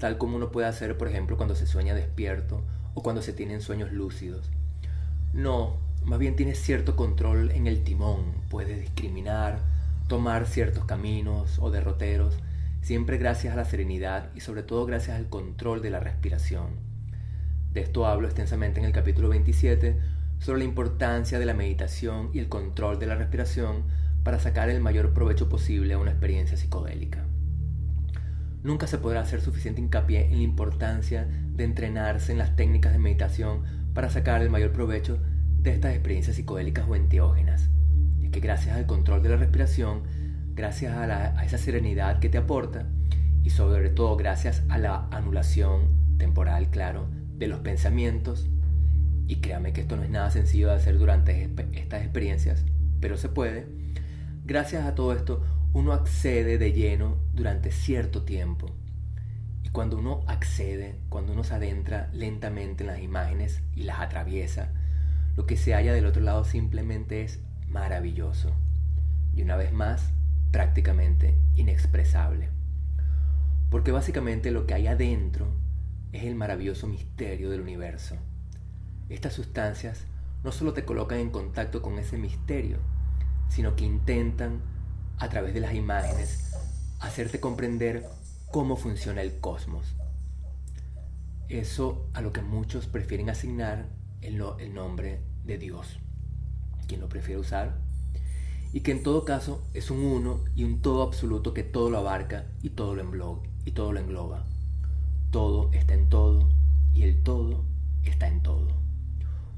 tal 0.00 0.18
como 0.18 0.36
uno 0.36 0.50
puede 0.50 0.66
hacer, 0.66 0.96
por 0.98 1.06
ejemplo, 1.06 1.36
cuando 1.36 1.54
se 1.54 1.66
sueña 1.66 1.94
despierto 1.94 2.62
o 2.94 3.02
cuando 3.02 3.22
se 3.22 3.32
tienen 3.32 3.60
sueños 3.60 3.92
lúcidos. 3.92 4.50
No, 5.32 5.76
más 6.04 6.18
bien 6.18 6.34
tienes 6.34 6.60
cierto 6.60 6.96
control 6.96 7.52
en 7.52 7.66
el 7.66 7.84
timón, 7.84 8.32
puedes 8.48 8.80
discriminar, 8.80 9.60
tomar 10.08 10.46
ciertos 10.46 10.86
caminos 10.86 11.58
o 11.60 11.70
derroteros, 11.70 12.38
siempre 12.80 13.18
gracias 13.18 13.52
a 13.52 13.56
la 13.56 13.66
serenidad 13.66 14.30
y 14.34 14.40
sobre 14.40 14.62
todo 14.62 14.86
gracias 14.86 15.16
al 15.16 15.28
control 15.28 15.82
de 15.82 15.90
la 15.90 16.00
respiración. 16.00 16.68
De 17.72 17.82
esto 17.82 18.06
hablo 18.06 18.26
extensamente 18.26 18.80
en 18.80 18.86
el 18.86 18.92
capítulo 18.92 19.28
27 19.28 19.98
sobre 20.40 20.60
la 20.60 20.64
importancia 20.64 21.38
de 21.38 21.44
la 21.44 21.54
meditación 21.54 22.30
y 22.32 22.38
el 22.38 22.48
control 22.48 22.98
de 22.98 23.06
la 23.06 23.14
respiración 23.14 23.84
para 24.22 24.38
sacar 24.38 24.70
el 24.70 24.80
mayor 24.80 25.12
provecho 25.12 25.48
posible 25.48 25.94
a 25.94 25.98
una 25.98 26.10
experiencia 26.10 26.56
psicodélica. 26.56 27.26
Nunca 28.62 28.86
se 28.86 28.98
podrá 28.98 29.20
hacer 29.20 29.40
suficiente 29.40 29.80
hincapié 29.80 30.26
en 30.26 30.36
la 30.36 30.42
importancia 30.42 31.26
de 31.26 31.64
entrenarse 31.64 32.32
en 32.32 32.38
las 32.38 32.56
técnicas 32.56 32.92
de 32.92 32.98
meditación 32.98 33.62
para 33.94 34.10
sacar 34.10 34.42
el 34.42 34.50
mayor 34.50 34.72
provecho 34.72 35.18
de 35.62 35.72
estas 35.72 35.92
experiencias 35.94 36.36
psicodélicas 36.36 36.86
o 36.88 36.94
enteógenas. 36.94 37.70
Es 38.22 38.30
que 38.30 38.40
gracias 38.40 38.76
al 38.76 38.86
control 38.86 39.22
de 39.22 39.30
la 39.30 39.36
respiración, 39.36 40.02
gracias 40.54 40.94
a, 40.94 41.42
esa 41.42 41.58
serenidad 41.58 42.18
que 42.18 42.28
te 42.28 42.38
aporta 42.38 42.86
y 43.42 43.50
sobre 43.50 43.88
todo 43.88 44.16
gracias 44.16 44.62
a 44.68 44.76
la 44.76 45.08
anulación 45.10 46.16
temporal, 46.18 46.68
claro, 46.68 47.08
de 47.38 47.48
los 47.48 47.60
pensamientos, 47.60 48.50
y 49.26 49.36
créame 49.36 49.72
que 49.72 49.82
esto 49.82 49.96
no 49.96 50.02
es 50.02 50.10
nada 50.10 50.30
sencillo 50.30 50.68
de 50.68 50.74
hacer 50.74 50.98
durante 50.98 51.48
estas 51.72 52.02
experiencias, 52.02 52.66
pero 53.00 53.16
se 53.16 53.30
puede, 53.30 53.79
gracias 54.50 54.84
a 54.84 54.96
todo 54.96 55.12
esto 55.12 55.44
uno 55.72 55.92
accede 55.92 56.58
de 56.58 56.72
lleno 56.72 57.18
durante 57.34 57.70
cierto 57.70 58.24
tiempo. 58.24 58.74
Y 59.62 59.68
cuando 59.68 59.96
uno 59.96 60.24
accede, 60.26 60.98
cuando 61.08 61.34
uno 61.34 61.44
se 61.44 61.54
adentra 61.54 62.10
lentamente 62.12 62.82
en 62.82 62.88
las 62.88 62.98
imágenes 62.98 63.62
y 63.76 63.84
las 63.84 64.00
atraviesa, 64.00 64.72
lo 65.36 65.46
que 65.46 65.56
se 65.56 65.72
halla 65.72 65.92
del 65.92 66.04
otro 66.04 66.20
lado 66.20 66.42
simplemente 66.42 67.22
es 67.22 67.38
maravilloso. 67.68 68.52
Y 69.36 69.42
una 69.42 69.54
vez 69.54 69.72
más, 69.72 70.12
prácticamente 70.50 71.38
inexpresable. 71.54 72.48
Porque 73.70 73.92
básicamente 73.92 74.50
lo 74.50 74.66
que 74.66 74.74
hay 74.74 74.88
adentro 74.88 75.46
es 76.10 76.24
el 76.24 76.34
maravilloso 76.34 76.88
misterio 76.88 77.50
del 77.50 77.60
universo. 77.60 78.16
Estas 79.10 79.32
sustancias 79.32 80.06
no 80.42 80.50
solo 80.50 80.72
te 80.72 80.84
colocan 80.84 81.20
en 81.20 81.30
contacto 81.30 81.82
con 81.82 82.00
ese 82.00 82.18
misterio, 82.18 82.78
sino 83.50 83.76
que 83.76 83.84
intentan, 83.84 84.62
a 85.18 85.28
través 85.28 85.52
de 85.52 85.60
las 85.60 85.74
imágenes, 85.74 86.54
hacerte 86.98 87.40
comprender 87.40 88.06
cómo 88.50 88.76
funciona 88.76 89.20
el 89.20 89.38
cosmos. 89.38 89.94
Eso 91.48 92.08
a 92.14 92.22
lo 92.22 92.32
que 92.32 92.40
muchos 92.40 92.86
prefieren 92.86 93.28
asignar 93.28 93.88
el, 94.22 94.38
nombre 94.72 95.20
de 95.44 95.58
Dios, 95.58 95.98
quien 96.86 97.00
lo 97.00 97.08
prefiere 97.08 97.40
usar, 97.40 97.78
y 98.72 98.80
que 98.80 98.92
en 98.92 99.02
todo 99.02 99.24
caso 99.24 99.66
es 99.74 99.90
un 99.90 99.98
uno 99.98 100.44
y 100.54 100.64
un 100.64 100.80
todo 100.80 101.02
absoluto 101.02 101.52
que 101.52 101.64
todo 101.64 101.90
lo 101.90 101.98
abarca 101.98 102.46
y 102.62 102.70
todo 102.70 102.94
lo. 102.94 103.42
Y 103.66 103.72
todo, 103.72 103.92
lo 103.92 104.00
engloba. 104.00 104.46
todo 105.30 105.70
está 105.72 105.92
en 105.94 106.08
todo 106.08 106.48
y 106.94 107.02
el 107.02 107.22
todo 107.22 107.64
está 108.04 108.26
en 108.26 108.42
todo. 108.42 108.80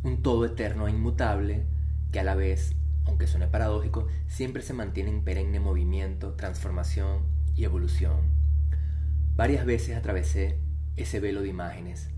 Un 0.02 0.22
todo 0.22 0.44
eterno 0.44 0.88
e 0.88 0.90
inmutable 0.90 1.66
que 2.10 2.20
a 2.20 2.24
la 2.24 2.34
vez, 2.34 2.74
aunque 3.04 3.26
suene 3.26 3.46
paradójico, 3.46 4.06
siempre 4.26 4.62
se 4.62 4.74
mantiene 4.74 5.10
en 5.10 5.24
perenne 5.24 5.60
movimiento, 5.60 6.34
transformación 6.34 7.24
y 7.54 7.64
evolución. 7.64 8.20
Varias 9.34 9.64
veces 9.64 9.96
atravesé 9.96 10.60
ese 10.96 11.20
velo 11.20 11.42
de 11.42 11.48
imágenes, 11.48 12.10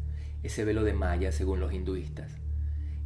ese 0.43 0.65
velo 0.65 0.85
de 0.85 0.95
Maya 0.95 1.33
según 1.33 1.61
los 1.61 1.73
hinduistas, 1.73 2.39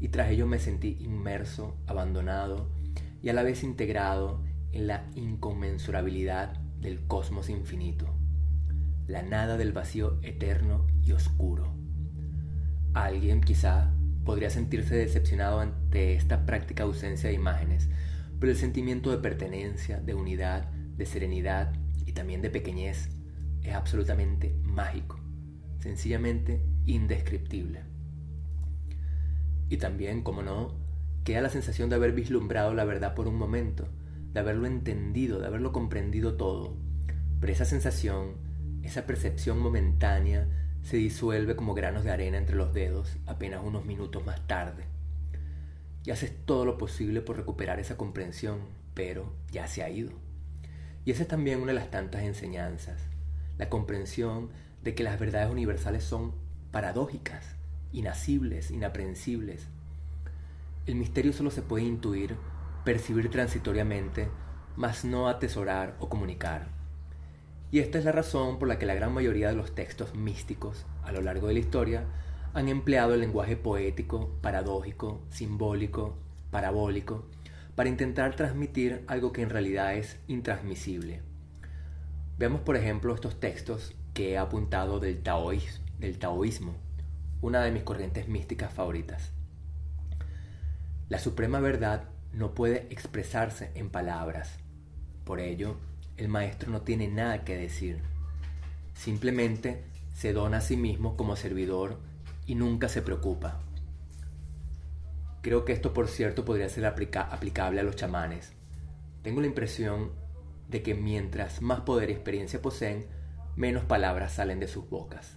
y 0.01 0.09
tras 0.09 0.31
ello 0.31 0.47
me 0.47 0.59
sentí 0.59 0.97
inmerso, 1.01 1.77
abandonado 1.87 2.71
y 3.23 3.29
a 3.29 3.33
la 3.33 3.43
vez 3.43 3.63
integrado 3.63 4.43
en 4.73 4.87
la 4.87 5.11
inconmensurabilidad 5.15 6.59
del 6.81 7.07
cosmos 7.07 7.49
infinito, 7.49 8.15
la 9.07 9.23
nada 9.23 9.57
del 9.57 9.73
vacío 9.73 10.19
eterno 10.23 10.87
y 11.03 11.13
oscuro. 11.13 11.75
Alguien 12.95 13.41
quizá 13.41 13.93
podría 14.25 14.51
sentirse 14.51 14.95
decepcionado 14.97 15.61
ante 15.61 16.15
esta 16.15 16.45
práctica 16.47 16.85
ausencia 16.85 17.29
de 17.29 17.35
imágenes, 17.35 17.89
pero 18.39 18.53
el 18.53 18.59
sentimiento 18.59 19.11
de 19.11 19.19
pertenencia, 19.19 20.01
de 20.01 20.15
unidad, 20.15 20.69
de 20.97 21.07
serenidad 21.07 21.73
y 22.07 22.13
también 22.13 22.43
de 22.43 22.51
pequeñez 22.51 23.11
es 23.63 23.75
absolutamente 23.75 24.55
mágico, 24.65 25.21
sencillamente 25.81 26.63
indescriptible. 26.87 27.83
Y 29.69 29.77
también, 29.77 30.23
como 30.23 30.43
no, 30.43 30.75
queda 31.25 31.43
la 31.43 31.51
sensación 31.51 31.91
de 31.91 31.97
haber 31.97 32.13
vislumbrado 32.13 32.75
la 32.75 32.85
verdad 32.85 33.15
por 33.15 33.29
un 33.29 33.37
momento, 33.37 33.89
de 34.33 34.41
haberlo 34.41 34.67
entendido, 34.67 35.41
de 35.41 35.47
haberlo 35.47 35.73
comprendido 35.73 36.37
todo. 36.37 36.77
Pero 37.41 37.53
esa 37.53 37.65
sensación, 37.65 38.37
esa 38.83 39.07
percepción 39.07 39.59
momentánea, 39.59 40.49
se 40.83 40.97
disuelve 40.97 41.57
como 41.57 41.75
granos 41.75 42.05
de 42.05 42.11
arena 42.11 42.39
entre 42.39 42.57
los 42.57 42.73
dedos 42.73 43.17
apenas 43.27 43.63
unos 43.63 43.85
minutos 43.85 44.25
más 44.25 44.47
tarde. 44.47 44.85
Y 46.05 46.11
haces 46.11 46.33
todo 46.45 46.65
lo 46.65 46.79
posible 46.79 47.21
por 47.21 47.37
recuperar 47.37 47.81
esa 47.81 47.97
comprensión, 47.97 48.61
pero 48.95 49.33
ya 49.51 49.67
se 49.67 49.83
ha 49.83 49.91
ido. 49.91 50.13
Y 51.05 51.11
esa 51.11 51.23
es 51.23 51.29
también 51.29 51.61
una 51.61 51.73
de 51.73 51.79
las 51.79 51.91
tantas 51.91 52.23
enseñanzas, 52.23 53.01
la 53.59 53.69
comprensión 53.69 54.51
de 54.83 54.95
que 54.95 55.03
las 55.03 55.19
verdades 55.19 55.51
universales 55.51 56.05
son 56.05 56.33
paradójicas, 56.71 57.57
inacibles, 57.93 58.71
inaprehensibles. 58.71 59.67
El 60.87 60.95
misterio 60.95 61.33
solo 61.33 61.51
se 61.51 61.63
puede 61.63 61.85
intuir, 61.85 62.37
percibir 62.85 63.31
transitoriamente, 63.31 64.29
mas 64.77 65.05
no 65.05 65.29
atesorar 65.29 65.97
o 65.99 66.09
comunicar. 66.09 66.78
Y 67.71 67.81
esta 67.81 67.99
es 67.99 68.05
la 68.05 68.13
razón 68.13 68.59
por 68.59 68.69
la 68.69 68.79
que 68.79 68.87
la 68.87 68.95
gran 68.95 69.13
mayoría 69.13 69.49
de 69.49 69.57
los 69.57 69.75
textos 69.75 70.15
místicos 70.15 70.87
a 71.03 71.13
lo 71.13 71.21
largo 71.21 71.49
de 71.49 71.55
la 71.55 71.61
historia 71.61 72.05
han 72.55 72.69
empleado 72.69 73.15
el 73.15 73.21
lenguaje 73.21 73.57
poético, 73.57 74.31
paradójico, 74.41 75.21
simbólico, 75.31 76.17
parabólico, 76.51 77.27
para 77.75 77.91
intentar 77.91 78.35
transmitir 78.37 79.05
algo 79.07 79.33
que 79.33 79.43
en 79.43 79.51
realidad 79.51 79.95
es 79.95 80.19
intransmisible. 80.27 81.21
Veamos 82.39 82.63
por 82.63 82.77
ejemplo 82.77 83.15
estos 83.15 83.39
textos 83.39 83.95
que 84.15 84.33
he 84.33 84.39
apuntado 84.39 84.99
del, 84.99 85.23
del 85.99 86.19
taoísmo, 86.19 86.75
una 87.43 87.63
de 87.63 87.71
mis 87.71 87.83
corrientes 87.83 88.29
místicas 88.29 88.73
favoritas. 88.73 89.33
La 91.09 91.19
suprema 91.19 91.61
verdad 91.61 92.05
no 92.33 92.55
puede 92.55 92.87
expresarse 92.91 93.71
en 93.75 93.91
palabras. 93.91 94.59
Por 95.25 95.41
ello, 95.41 95.77
el 96.19 96.29
maestro 96.29 96.71
no 96.71 96.83
tiene 96.83 97.09
nada 97.09 97.45
que 97.45 97.57
decir. 97.57 98.01
Simplemente 98.95 99.85
se 100.13 100.33
dona 100.33 100.59
a 100.59 100.61
sí 100.61 100.77
mismo 100.77 101.17
como 101.17 101.37
servidor 101.37 101.99
y 102.47 102.57
nunca 102.57 102.89
se 102.89 103.03
preocupa. 103.03 103.61
Creo 105.43 105.65
que 105.65 105.73
esto, 105.73 105.95
por 105.95 106.09
cierto, 106.09 106.45
podría 106.45 106.69
ser 106.69 106.85
aplicable 106.85 107.81
a 107.81 107.85
los 107.85 107.95
chamanes. 107.95 108.53
Tengo 109.23 109.41
la 109.41 109.47
impresión 109.47 110.11
de 110.69 110.83
que 110.83 110.95
mientras 110.95 111.63
más 111.63 111.81
poder 111.83 112.11
y 112.11 112.15
experiencia 112.15 112.61
poseen, 112.61 113.07
menos 113.55 113.85
palabras 113.85 114.33
salen 114.33 114.59
de 114.59 114.69
sus 114.69 114.91
bocas. 114.91 115.37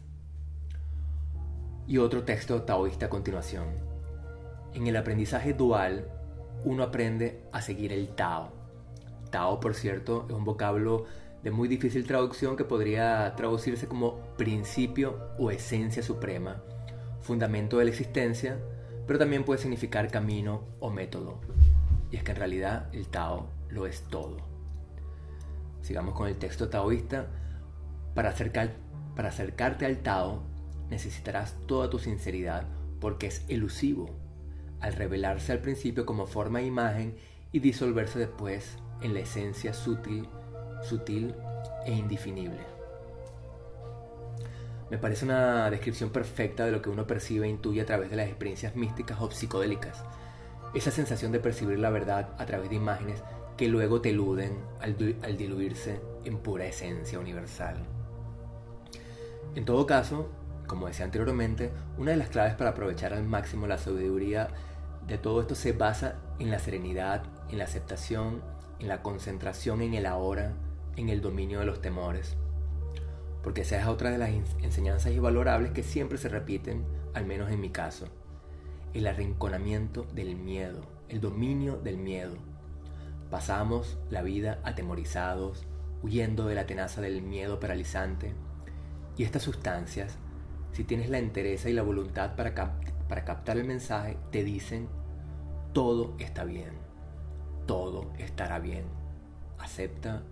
Y 1.88 2.00
otro 2.00 2.24
texto 2.24 2.64
taoísta 2.64 3.06
a 3.06 3.10
continuación. 3.10 3.68
En 4.74 4.88
el 4.88 4.96
aprendizaje 4.96 5.54
dual, 5.54 6.08
uno 6.64 6.84
aprende 6.84 7.44
a 7.52 7.62
seguir 7.62 7.94
el 7.94 8.16
Tao. 8.16 8.61
Tao, 9.32 9.60
por 9.60 9.74
cierto, 9.74 10.26
es 10.30 10.36
un 10.36 10.46
vocablo 10.46 11.06
de 11.44 11.50
muy 11.52 11.68
difícil 11.68 12.06
traducción 12.06 12.56
que 12.56 12.66
podría 12.66 13.34
traducirse 13.36 13.88
como 13.88 14.20
principio 14.38 15.18
o 15.40 15.50
esencia 15.50 16.04
suprema, 16.04 16.62
fundamento 17.22 17.78
de 17.78 17.86
la 17.86 17.90
existencia, 17.90 18.60
pero 19.08 19.18
también 19.18 19.44
puede 19.44 19.60
significar 19.60 20.12
camino 20.12 20.62
o 20.80 20.92
método. 20.92 21.40
Y 22.12 22.18
es 22.18 22.24
que 22.24 22.32
en 22.32 22.38
realidad 22.38 22.94
el 22.94 23.08
Tao 23.08 23.48
lo 23.70 23.88
es 23.88 24.04
todo. 24.04 24.38
Sigamos 25.82 26.14
con 26.14 26.28
el 26.28 26.38
texto 26.38 26.70
taoísta. 26.70 27.28
Para, 28.14 28.30
acercar, 28.30 28.76
para 29.16 29.30
acercarte 29.30 29.86
al 29.86 29.98
Tao 30.00 30.44
necesitarás 30.90 31.56
toda 31.66 31.90
tu 31.90 31.98
sinceridad 31.98 32.66
porque 33.00 33.28
es 33.28 33.46
elusivo, 33.48 34.10
al 34.82 34.94
revelarse 34.94 35.54
al 35.54 35.60
principio 35.60 36.06
como 36.06 36.28
forma 36.28 36.60
e 36.60 36.66
imagen 36.66 37.16
y 37.54 37.60
disolverse 37.60 38.20
después 38.20 38.78
en 39.02 39.14
la 39.14 39.22
esencia 39.22 39.74
sutil, 39.74 40.28
sutil 40.84 41.36
e 41.86 41.92
indefinible. 41.92 42.60
Me 44.90 44.98
parece 44.98 45.26
una 45.26 45.70
descripción 45.70 46.10
perfecta 46.10 46.66
de 46.66 46.72
lo 46.72 46.82
que 46.82 46.90
uno 46.90 47.08
percibe 47.08 47.46
e 47.48 47.50
intuye 47.50 47.82
a 47.82 47.86
través 47.86 48.10
de 48.10 48.18
las 48.18 48.28
experiencias 48.28 48.76
místicas 48.76 49.22
o 49.22 49.32
psicodélicas. 49.32 50.04
Esa 50.74 50.92
sensación 50.92 51.32
de 51.32 51.40
percibir 51.40 51.80
la 51.80 51.90
verdad 51.90 52.30
a 52.38 52.46
través 52.46 52.70
de 52.70 52.76
imágenes 52.76 53.24
que 53.58 53.68
luego 53.68 54.02
te 54.02 54.10
eluden 54.10 54.58
al, 54.82 54.96
al 55.24 55.38
diluirse 55.38 56.02
en 56.26 56.40
pura 56.40 56.66
esencia 56.66 57.20
universal. 57.20 57.78
En 59.56 59.66
todo 59.66 59.86
caso, 59.86 60.30
como 60.68 60.88
decía 60.88 61.06
anteriormente, 61.06 61.72
una 61.98 62.12
de 62.12 62.18
las 62.18 62.30
claves 62.30 62.56
para 62.56 62.72
aprovechar 62.72 63.14
al 63.14 63.24
máximo 63.24 63.68
la 63.68 63.78
sabiduría 63.78 64.50
de 65.08 65.18
todo 65.18 65.42
esto 65.42 65.56
se 65.56 65.74
basa 65.74 66.16
en 66.40 66.52
la 66.52 66.60
serenidad, 66.60 67.24
en 67.50 67.58
la 67.58 67.66
aceptación, 67.66 68.42
la 68.88 69.02
concentración 69.02 69.82
en 69.82 69.94
el 69.94 70.06
ahora, 70.06 70.54
en 70.96 71.10
el 71.10 71.22
dominio 71.22 71.60
de 71.60 71.66
los 71.66 71.82
temores 71.82 72.38
porque 73.44 73.62
esa 73.62 73.80
es 73.80 73.88
otra 73.88 74.12
de 74.12 74.18
las 74.18 74.30
enseñanzas 74.62 75.12
invalorables 75.12 75.72
que 75.72 75.84
siempre 75.84 76.18
se 76.18 76.30
repiten, 76.30 76.84
al 77.14 77.26
menos 77.26 77.52
en 77.52 77.60
mi 77.60 77.70
caso. 77.70 78.08
El 78.94 79.08
arrinconamiento 79.08 80.04
del 80.14 80.36
miedo, 80.36 80.82
el 81.10 81.22
dominio 81.22 81.78
del 81.78 81.98
miedo. 81.98 82.36
Pasamos 83.30 83.98
la 84.10 84.22
vida 84.22 84.60
atemorizados, 84.64 85.66
huyendo 86.04 86.46
de 86.48 86.56
la 86.56 86.66
tenaza 86.66 87.02
del 87.02 87.22
miedo 87.22 87.60
paralizante. 87.60 88.34
Y 89.18 89.24
estas 89.24 89.44
sustancias, 89.44 90.18
si 90.74 90.84
tienes 90.84 91.10
la 91.10 91.18
entereza 91.18 91.70
y 91.70 91.74
la 91.74 91.84
voluntad 91.84 92.36
para, 92.36 92.54
para 93.08 93.26
captar 93.26 93.58
el 93.58 93.66
mensaje, 93.66 94.18
te 94.32 94.44
dicen, 94.44 94.88
todo 95.74 96.16
está 96.20 96.44
bien, 96.44 96.74
todo 97.72 98.12
estará 98.18 98.60
bien. 98.60 98.84
Acepta, 99.58 100.24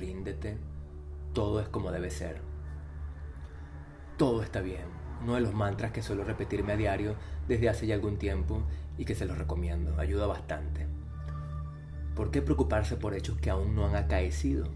ríndete, 0.00 0.56
todo 1.32 1.60
es 1.60 1.68
como 1.68 1.92
debe 1.92 2.10
ser. 2.10 2.40
Todo 4.16 4.42
está 4.42 4.60
bien. 4.60 4.86
Uno 5.22 5.36
de 5.36 5.42
los 5.42 5.54
mantras 5.54 5.92
que 5.92 6.02
suelo 6.02 6.24
repetirme 6.24 6.72
a 6.72 6.76
diario 6.76 7.14
desde 7.46 7.68
hace 7.68 7.86
ya 7.86 7.94
algún 7.94 8.18
tiempo 8.18 8.64
y 8.98 9.04
que 9.04 9.14
se 9.14 9.26
los 9.26 9.38
recomiendo. 9.38 9.96
Ayuda 10.00 10.26
bastante. 10.26 10.88
¿Por 12.16 12.32
qué 12.32 12.42
preocuparse 12.42 12.96
por 12.96 13.14
hechos 13.14 13.38
que 13.38 13.50
aún 13.50 13.76
no 13.76 13.86
han 13.86 13.94
acaecido? 13.94 14.66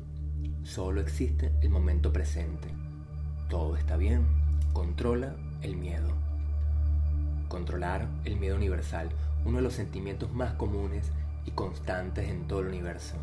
Solo 0.63 1.01
existe 1.01 1.51
el 1.61 1.71
momento 1.71 2.13
presente. 2.13 2.69
Todo 3.49 3.77
está 3.77 3.97
bien. 3.97 4.25
Controla 4.73 5.35
el 5.61 5.75
miedo. 5.75 6.13
Controlar 7.49 8.07
el 8.25 8.37
miedo 8.37 8.55
universal, 8.55 9.09
uno 9.45 9.57
de 9.57 9.65
los 9.65 9.73
sentimientos 9.73 10.33
más 10.33 10.53
comunes 10.53 11.11
y 11.47 11.53
constantes 11.53 12.29
en 12.29 12.47
todo 12.47 12.61
el 12.61 12.69
universo. 12.69 13.17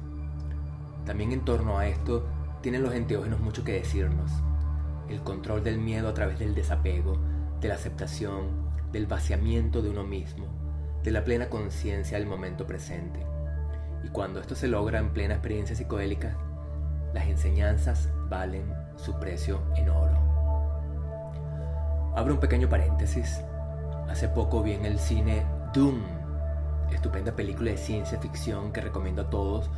También 1.06 1.32
en 1.32 1.46
torno 1.46 1.78
a 1.78 1.88
esto 1.88 2.26
tienen 2.62 2.82
los 2.82 2.94
enteógenos 2.94 3.40
mucho 3.40 3.64
que 3.64 3.74
decirnos. 3.74 4.32
El 5.10 5.22
control 5.22 5.64
del 5.64 5.78
miedo 5.78 6.08
a 6.08 6.14
través 6.14 6.40
del 6.40 6.56
desapego, 6.56 7.20
de 7.60 7.68
la 7.68 7.76
aceptación, 7.76 8.64
del 8.92 9.06
vaciamiento 9.06 9.82
de 9.82 9.90
uno 9.90 10.04
mismo, 10.04 10.48
de 11.04 11.12
la 11.12 11.24
plena 11.24 11.50
conciencia 11.50 12.18
del 12.18 12.28
momento 12.28 12.66
presente. 12.66 13.20
Y 14.04 14.10
cuando 14.10 14.40
esto 14.40 14.56
se 14.56 14.68
logra 14.68 15.00
en 15.00 15.12
plena 15.12 15.34
experiencia 15.36 15.76
psicodélica, 15.76 16.38
las 17.14 17.28
enseñanzas 17.28 18.10
valen 18.30 18.74
su 18.96 19.20
precio 19.20 19.62
en 19.76 19.90
oro. 19.90 20.18
Abro 22.16 22.36
un 22.36 22.40
pequeño 22.40 22.70
paréntesis. 22.70 23.42
Hace 24.08 24.28
poco 24.30 24.64
vi 24.64 24.74
en 24.74 24.86
el 24.86 25.00
cine 25.00 25.46
Doom, 25.74 26.02
estupenda 26.92 27.36
película 27.36 27.72
de 27.72 27.78
ciencia 27.78 28.20
ficción 28.20 28.72
que 28.72 28.82
recomiendo 28.82 29.24
a 29.24 29.30
todos 29.30 29.70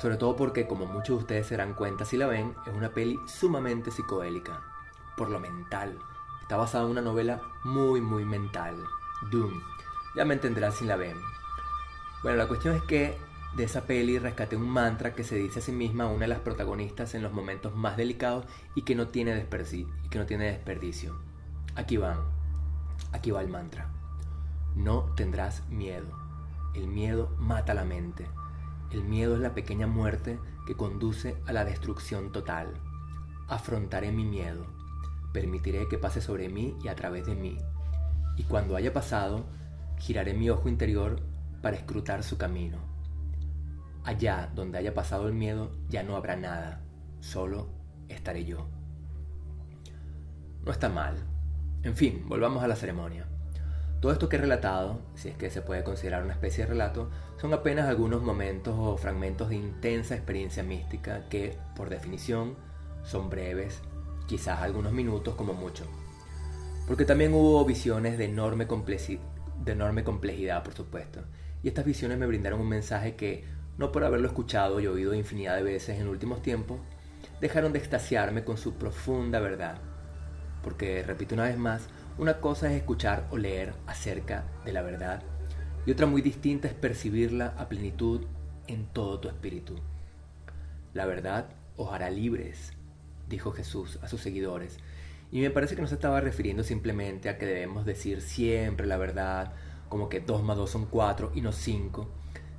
sobre 0.00 0.16
todo 0.16 0.34
porque, 0.34 0.66
como 0.66 0.86
muchos 0.86 1.08
de 1.08 1.22
ustedes 1.22 1.46
se 1.46 1.58
darán 1.58 1.74
cuenta 1.74 2.06
si 2.06 2.16
la 2.16 2.26
ven, 2.26 2.54
es 2.66 2.72
una 2.72 2.88
peli 2.88 3.18
sumamente 3.26 3.90
psicodélica, 3.90 4.62
por 5.14 5.28
lo 5.28 5.38
mental. 5.38 5.98
Está 6.40 6.56
basada 6.56 6.84
en 6.84 6.92
una 6.92 7.02
novela 7.02 7.42
muy, 7.64 8.00
muy 8.00 8.24
mental, 8.24 8.82
Doom. 9.30 9.60
Ya 10.16 10.24
me 10.24 10.32
entenderán 10.32 10.72
si 10.72 10.86
la 10.86 10.96
ven. 10.96 11.18
Bueno, 12.22 12.38
la 12.38 12.48
cuestión 12.48 12.76
es 12.76 12.82
que 12.84 13.14
de 13.56 13.64
esa 13.64 13.82
peli 13.82 14.18
rescaté 14.18 14.56
un 14.56 14.70
mantra 14.70 15.12
que 15.12 15.22
se 15.22 15.36
dice 15.36 15.58
a 15.58 15.62
sí 15.62 15.72
misma 15.72 16.06
una 16.06 16.20
de 16.20 16.28
las 16.28 16.40
protagonistas 16.40 17.14
en 17.14 17.22
los 17.22 17.34
momentos 17.34 17.74
más 17.76 17.98
delicados 17.98 18.46
y 18.74 18.82
que 18.82 18.94
no 18.94 19.08
tiene 19.08 19.34
desperdicio. 19.34 21.14
Aquí 21.74 21.98
van. 21.98 22.20
Aquí 23.12 23.32
va 23.32 23.42
el 23.42 23.48
mantra. 23.48 23.90
No 24.74 25.12
tendrás 25.14 25.68
miedo. 25.68 26.19
El 26.74 26.86
miedo 26.86 27.34
mata 27.38 27.74
la 27.74 27.84
mente. 27.84 28.26
El 28.90 29.04
miedo 29.04 29.34
es 29.34 29.40
la 29.40 29.54
pequeña 29.54 29.86
muerte 29.86 30.38
que 30.66 30.76
conduce 30.76 31.36
a 31.46 31.52
la 31.52 31.64
destrucción 31.64 32.32
total. 32.32 32.74
Afrontaré 33.48 34.12
mi 34.12 34.24
miedo, 34.24 34.66
permitiré 35.32 35.88
que 35.88 35.98
pase 35.98 36.20
sobre 36.20 36.48
mí 36.48 36.76
y 36.82 36.88
a 36.88 36.94
través 36.94 37.26
de 37.26 37.34
mí, 37.34 37.58
y 38.36 38.44
cuando 38.44 38.76
haya 38.76 38.92
pasado, 38.92 39.44
giraré 39.98 40.34
mi 40.34 40.48
ojo 40.50 40.68
interior 40.68 41.20
para 41.60 41.76
escrutar 41.76 42.22
su 42.22 42.38
camino. 42.38 42.78
Allá 44.04 44.50
donde 44.54 44.78
haya 44.78 44.94
pasado 44.94 45.28
el 45.28 45.34
miedo 45.34 45.72
ya 45.88 46.02
no 46.02 46.16
habrá 46.16 46.36
nada, 46.36 46.80
solo 47.20 47.68
estaré 48.08 48.44
yo. 48.44 48.66
No 50.64 50.72
está 50.72 50.88
mal. 50.88 51.16
En 51.82 51.96
fin, 51.96 52.24
volvamos 52.28 52.62
a 52.62 52.68
la 52.68 52.76
ceremonia. 52.76 53.26
Todo 54.00 54.12
esto 54.12 54.30
que 54.30 54.36
he 54.36 54.40
relatado, 54.40 55.02
si 55.14 55.28
es 55.28 55.36
que 55.36 55.50
se 55.50 55.60
puede 55.60 55.84
considerar 55.84 56.22
una 56.22 56.32
especie 56.32 56.64
de 56.64 56.70
relato, 56.70 57.10
son 57.38 57.52
apenas 57.52 57.86
algunos 57.86 58.22
momentos 58.22 58.74
o 58.78 58.96
fragmentos 58.96 59.50
de 59.50 59.56
intensa 59.56 60.14
experiencia 60.14 60.62
mística 60.62 61.28
que, 61.28 61.58
por 61.76 61.90
definición, 61.90 62.56
son 63.02 63.28
breves, 63.28 63.82
quizás 64.26 64.62
algunos 64.62 64.92
minutos 64.92 65.34
como 65.34 65.52
mucho. 65.52 65.84
Porque 66.86 67.04
también 67.04 67.34
hubo 67.34 67.62
visiones 67.66 68.16
de 68.16 68.24
enorme, 68.24 68.66
de 68.66 69.72
enorme 69.72 70.02
complejidad, 70.02 70.62
por 70.62 70.72
supuesto. 70.72 71.20
Y 71.62 71.68
estas 71.68 71.84
visiones 71.84 72.16
me 72.16 72.26
brindaron 72.26 72.60
un 72.60 72.68
mensaje 72.70 73.16
que, 73.16 73.44
no 73.76 73.92
por 73.92 74.04
haberlo 74.04 74.28
escuchado 74.28 74.80
y 74.80 74.86
oído 74.86 75.12
infinidad 75.12 75.56
de 75.56 75.62
veces 75.62 75.98
en 75.98 76.08
últimos 76.08 76.40
tiempos, 76.40 76.80
dejaron 77.42 77.74
de 77.74 77.80
extasiarme 77.80 78.44
con 78.44 78.56
su 78.56 78.74
profunda 78.74 79.40
verdad. 79.40 79.76
Porque, 80.62 81.02
repito 81.02 81.34
una 81.34 81.44
vez 81.44 81.58
más, 81.58 81.88
una 82.18 82.40
cosa 82.40 82.70
es 82.70 82.76
escuchar 82.76 83.26
o 83.30 83.38
leer 83.38 83.74
acerca 83.86 84.44
de 84.64 84.72
la 84.72 84.82
verdad 84.82 85.22
y 85.86 85.90
otra 85.90 86.06
muy 86.06 86.22
distinta 86.22 86.68
es 86.68 86.74
percibirla 86.74 87.54
a 87.56 87.68
plenitud 87.68 88.26
en 88.66 88.86
todo 88.86 89.20
tu 89.20 89.28
espíritu. 89.28 89.76
La 90.92 91.06
verdad 91.06 91.48
os 91.76 91.92
hará 91.92 92.10
libres, 92.10 92.72
dijo 93.28 93.52
Jesús 93.52 93.98
a 94.02 94.08
sus 94.08 94.20
seguidores, 94.20 94.78
y 95.32 95.40
me 95.40 95.50
parece 95.50 95.76
que 95.76 95.82
no 95.82 95.88
se 95.88 95.94
estaba 95.94 96.20
refiriendo 96.20 96.64
simplemente 96.64 97.28
a 97.28 97.38
que 97.38 97.46
debemos 97.46 97.86
decir 97.86 98.20
siempre 98.20 98.86
la 98.86 98.96
verdad, 98.96 99.52
como 99.88 100.08
que 100.08 100.20
2 100.20 100.42
más 100.42 100.56
2 100.56 100.70
son 100.70 100.86
4 100.86 101.32
y 101.34 101.40
no 101.40 101.52
5, 101.52 102.08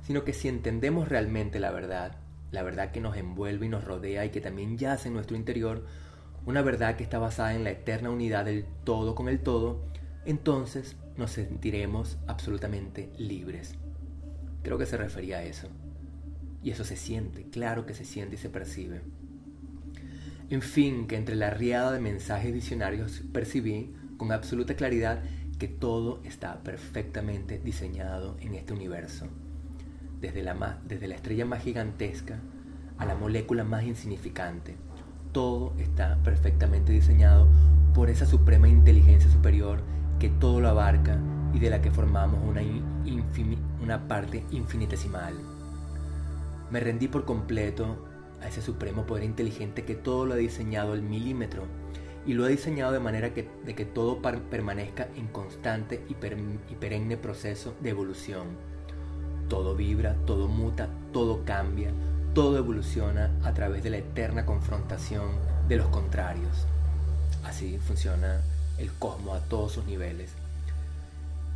sino 0.02 0.24
que 0.24 0.32
si 0.32 0.48
entendemos 0.48 1.08
realmente 1.08 1.60
la 1.60 1.70
verdad, 1.70 2.16
la 2.50 2.62
verdad 2.62 2.90
que 2.90 3.00
nos 3.00 3.16
envuelve 3.16 3.66
y 3.66 3.68
nos 3.68 3.84
rodea 3.84 4.24
y 4.24 4.30
que 4.30 4.40
también 4.40 4.78
yace 4.78 5.08
en 5.08 5.14
nuestro 5.14 5.36
interior, 5.36 5.84
una 6.46 6.62
verdad 6.62 6.96
que 6.96 7.04
está 7.04 7.18
basada 7.18 7.54
en 7.54 7.64
la 7.64 7.70
eterna 7.70 8.10
unidad 8.10 8.44
del 8.44 8.64
todo 8.84 9.14
con 9.14 9.28
el 9.28 9.40
todo, 9.40 9.80
entonces 10.24 10.96
nos 11.16 11.32
sentiremos 11.32 12.18
absolutamente 12.26 13.12
libres. 13.18 13.74
Creo 14.62 14.78
que 14.78 14.86
se 14.86 14.96
refería 14.96 15.38
a 15.38 15.44
eso. 15.44 15.68
Y 16.62 16.70
eso 16.70 16.84
se 16.84 16.96
siente, 16.96 17.44
claro 17.50 17.86
que 17.86 17.94
se 17.94 18.04
siente 18.04 18.36
y 18.36 18.38
se 18.38 18.50
percibe. 18.50 19.02
En 20.50 20.62
fin, 20.62 21.06
que 21.06 21.16
entre 21.16 21.34
la 21.34 21.50
riada 21.50 21.92
de 21.92 22.00
mensajes 22.00 22.52
visionarios 22.52 23.22
percibí 23.32 23.94
con 24.16 24.32
absoluta 24.32 24.74
claridad 24.74 25.22
que 25.58 25.66
todo 25.68 26.20
está 26.24 26.62
perfectamente 26.62 27.58
diseñado 27.58 28.36
en 28.40 28.54
este 28.54 28.72
universo. 28.72 29.26
Desde 30.20 30.42
la, 30.42 30.80
desde 30.86 31.08
la 31.08 31.14
estrella 31.16 31.44
más 31.44 31.62
gigantesca 31.62 32.38
a 32.98 33.06
la 33.06 33.14
molécula 33.16 33.64
más 33.64 33.84
insignificante, 33.84 34.76
todo 35.32 35.72
está 35.78 36.18
perfectamente 36.22 36.92
diseñado 36.92 37.48
por 37.94 38.10
esa 38.10 38.26
suprema 38.26 38.68
inteligencia 38.68 39.30
superior 39.30 39.80
que 40.18 40.28
todo 40.28 40.60
lo 40.60 40.68
abarca 40.68 41.18
y 41.52 41.58
de 41.58 41.70
la 41.70 41.82
que 41.82 41.90
formamos 41.90 42.40
una, 42.44 42.62
una 43.82 44.08
parte 44.08 44.44
infinitesimal. 44.50 45.34
Me 46.70 46.80
rendí 46.80 47.08
por 47.08 47.24
completo 47.24 48.06
a 48.40 48.48
ese 48.48 48.62
supremo 48.62 49.04
poder 49.04 49.24
inteligente 49.24 49.84
que 49.84 49.94
todo 49.94 50.26
lo 50.26 50.34
ha 50.34 50.38
diseñado 50.38 50.92
al 50.92 51.02
milímetro 51.02 51.64
y 52.24 52.34
lo 52.34 52.44
ha 52.44 52.48
diseñado 52.48 52.92
de 52.92 53.00
manera 53.00 53.34
que, 53.34 53.48
de 53.64 53.74
que 53.74 53.84
todo 53.84 54.22
permanezca 54.22 55.08
en 55.16 55.26
constante 55.28 56.04
y, 56.08 56.12
y 56.12 56.76
perenne 56.76 57.16
proceso 57.16 57.74
de 57.80 57.90
evolución. 57.90 58.46
Todo 59.48 59.74
vibra, 59.74 60.14
todo 60.24 60.48
muta, 60.48 60.88
todo 61.12 61.44
cambia, 61.44 61.90
todo 62.34 62.56
evoluciona 62.56 63.30
a 63.44 63.52
través 63.52 63.82
de 63.82 63.90
la 63.90 63.98
eterna 63.98 64.46
confrontación 64.46 65.32
de 65.68 65.76
los 65.76 65.88
contrarios. 65.88 66.66
Así 67.44 67.78
funciona 67.78 68.40
el 68.78 68.90
cosmos 68.92 69.42
a 69.42 69.44
todos 69.48 69.72
sus 69.72 69.84
niveles. 69.84 70.32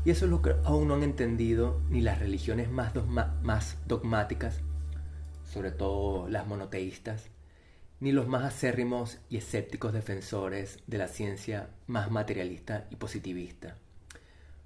Y 0.04 0.10
eso 0.10 0.26
es 0.26 0.30
lo 0.30 0.42
que 0.42 0.54
aún 0.64 0.88
no 0.88 0.94
han 0.94 1.02
entendido 1.02 1.80
ni 1.88 2.02
las 2.02 2.18
religiones 2.18 2.70
más, 2.70 2.92
dogmáticas, 3.86 4.60
sobre 5.50 5.70
todo 5.70 6.28
las 6.28 6.46
monoteístas, 6.46 7.24
ni 7.98 8.12
los 8.12 8.28
más 8.28 8.44
acérrimos 8.44 9.18
y 9.30 9.38
escépticos 9.38 9.94
defensores 9.94 10.78
de 10.86 10.98
la 10.98 11.08
ciencia 11.08 11.70
más 11.86 12.10
materialista 12.10 12.86
y 12.90 12.96
positivista. 12.96 13.76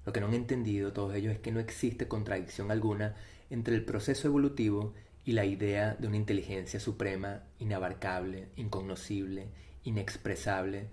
Lo 0.05 0.11
que 0.11 0.19
no 0.19 0.27
han 0.27 0.33
entendido 0.33 0.91
todos 0.91 1.15
ellos 1.15 1.33
es 1.33 1.39
que 1.39 1.53
no 1.53 1.61
existe 1.61 2.09
contradicción 2.09 2.69
alguna 2.69 3.15
entre 3.49 3.75
el 3.75 3.85
proceso 3.85 4.27
evolutivo 4.27 4.93
y 5.23 5.33
la 5.33 5.45
idea 5.45 5.95
de 5.95 6.07
una 6.07 6.17
inteligencia 6.17 6.79
suprema, 6.79 7.43
inabarcable, 7.59 8.49
incognoscible, 8.55 9.49
inexpresable, 9.83 10.89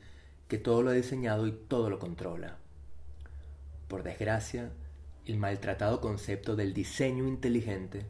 que 0.48 0.58
todo 0.58 0.82
lo 0.82 0.90
ha 0.90 0.94
diseñado 0.94 1.46
y 1.46 1.52
todo 1.52 1.90
lo 1.90 1.98
controla. 1.98 2.58
Por 3.88 4.02
desgracia, 4.02 4.70
el 5.24 5.38
maltratado 5.38 6.00
concepto 6.00 6.56
del 6.56 6.74
diseño 6.74 7.26
inteligente 7.26 8.06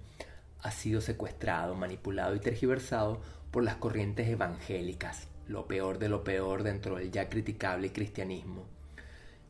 ha 0.60 0.70
sido 0.70 1.00
secuestrado, 1.00 1.74
manipulado 1.74 2.34
y 2.34 2.40
tergiversado 2.40 3.20
por 3.50 3.64
las 3.64 3.76
corrientes 3.76 4.28
evangélicas, 4.28 5.28
lo 5.46 5.66
peor 5.66 5.98
de 5.98 6.08
lo 6.08 6.24
peor 6.24 6.62
dentro 6.62 6.96
del 6.96 7.10
ya 7.10 7.28
criticable 7.28 7.92
cristianismo, 7.92 8.66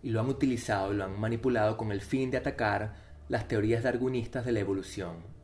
y 0.03 0.11
lo 0.11 0.21
han 0.21 0.29
utilizado 0.29 0.93
y 0.93 0.97
lo 0.97 1.05
han 1.05 1.19
manipulado 1.19 1.77
con 1.77 1.93
el 1.93 2.01
fin 2.01 2.31
de 2.31 2.37
atacar 2.37 2.95
las 3.29 3.49
teorías 3.49 3.83
darwinistas 3.83 4.45
de 4.45 4.53
la 4.53 4.61
evolución. 4.61 5.38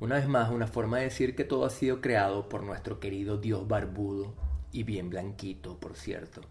Una 0.00 0.14
vez 0.14 0.28
más, 0.28 0.50
una 0.50 0.68
forma 0.68 0.98
de 0.98 1.04
decir 1.04 1.34
que 1.34 1.44
todo 1.44 1.64
ha 1.64 1.70
sido 1.70 2.00
creado 2.00 2.48
por 2.48 2.62
nuestro 2.62 3.00
querido 3.00 3.36
Dios 3.36 3.66
barbudo, 3.66 4.32
y 4.70 4.82
bien 4.84 5.10
blanquito, 5.10 5.78
por 5.78 5.96
cierto. 5.96 6.42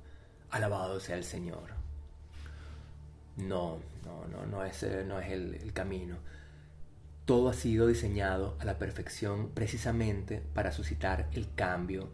Alabado 0.49 0.99
sea 0.99 1.15
el 1.15 1.23
Señor. 1.23 1.69
No, 3.37 3.79
no, 4.05 4.27
no, 4.27 4.45
no, 4.45 4.63
ese 4.63 5.03
no 5.05 5.19
es 5.19 5.31
el, 5.31 5.55
el 5.55 5.71
camino. 5.73 6.17
Todo 7.25 7.49
ha 7.49 7.53
sido 7.53 7.87
diseñado 7.87 8.57
a 8.59 8.65
la 8.65 8.77
perfección 8.77 9.49
precisamente 9.49 10.41
para 10.53 10.71
suscitar 10.71 11.29
el 11.33 11.53
cambio, 11.53 12.09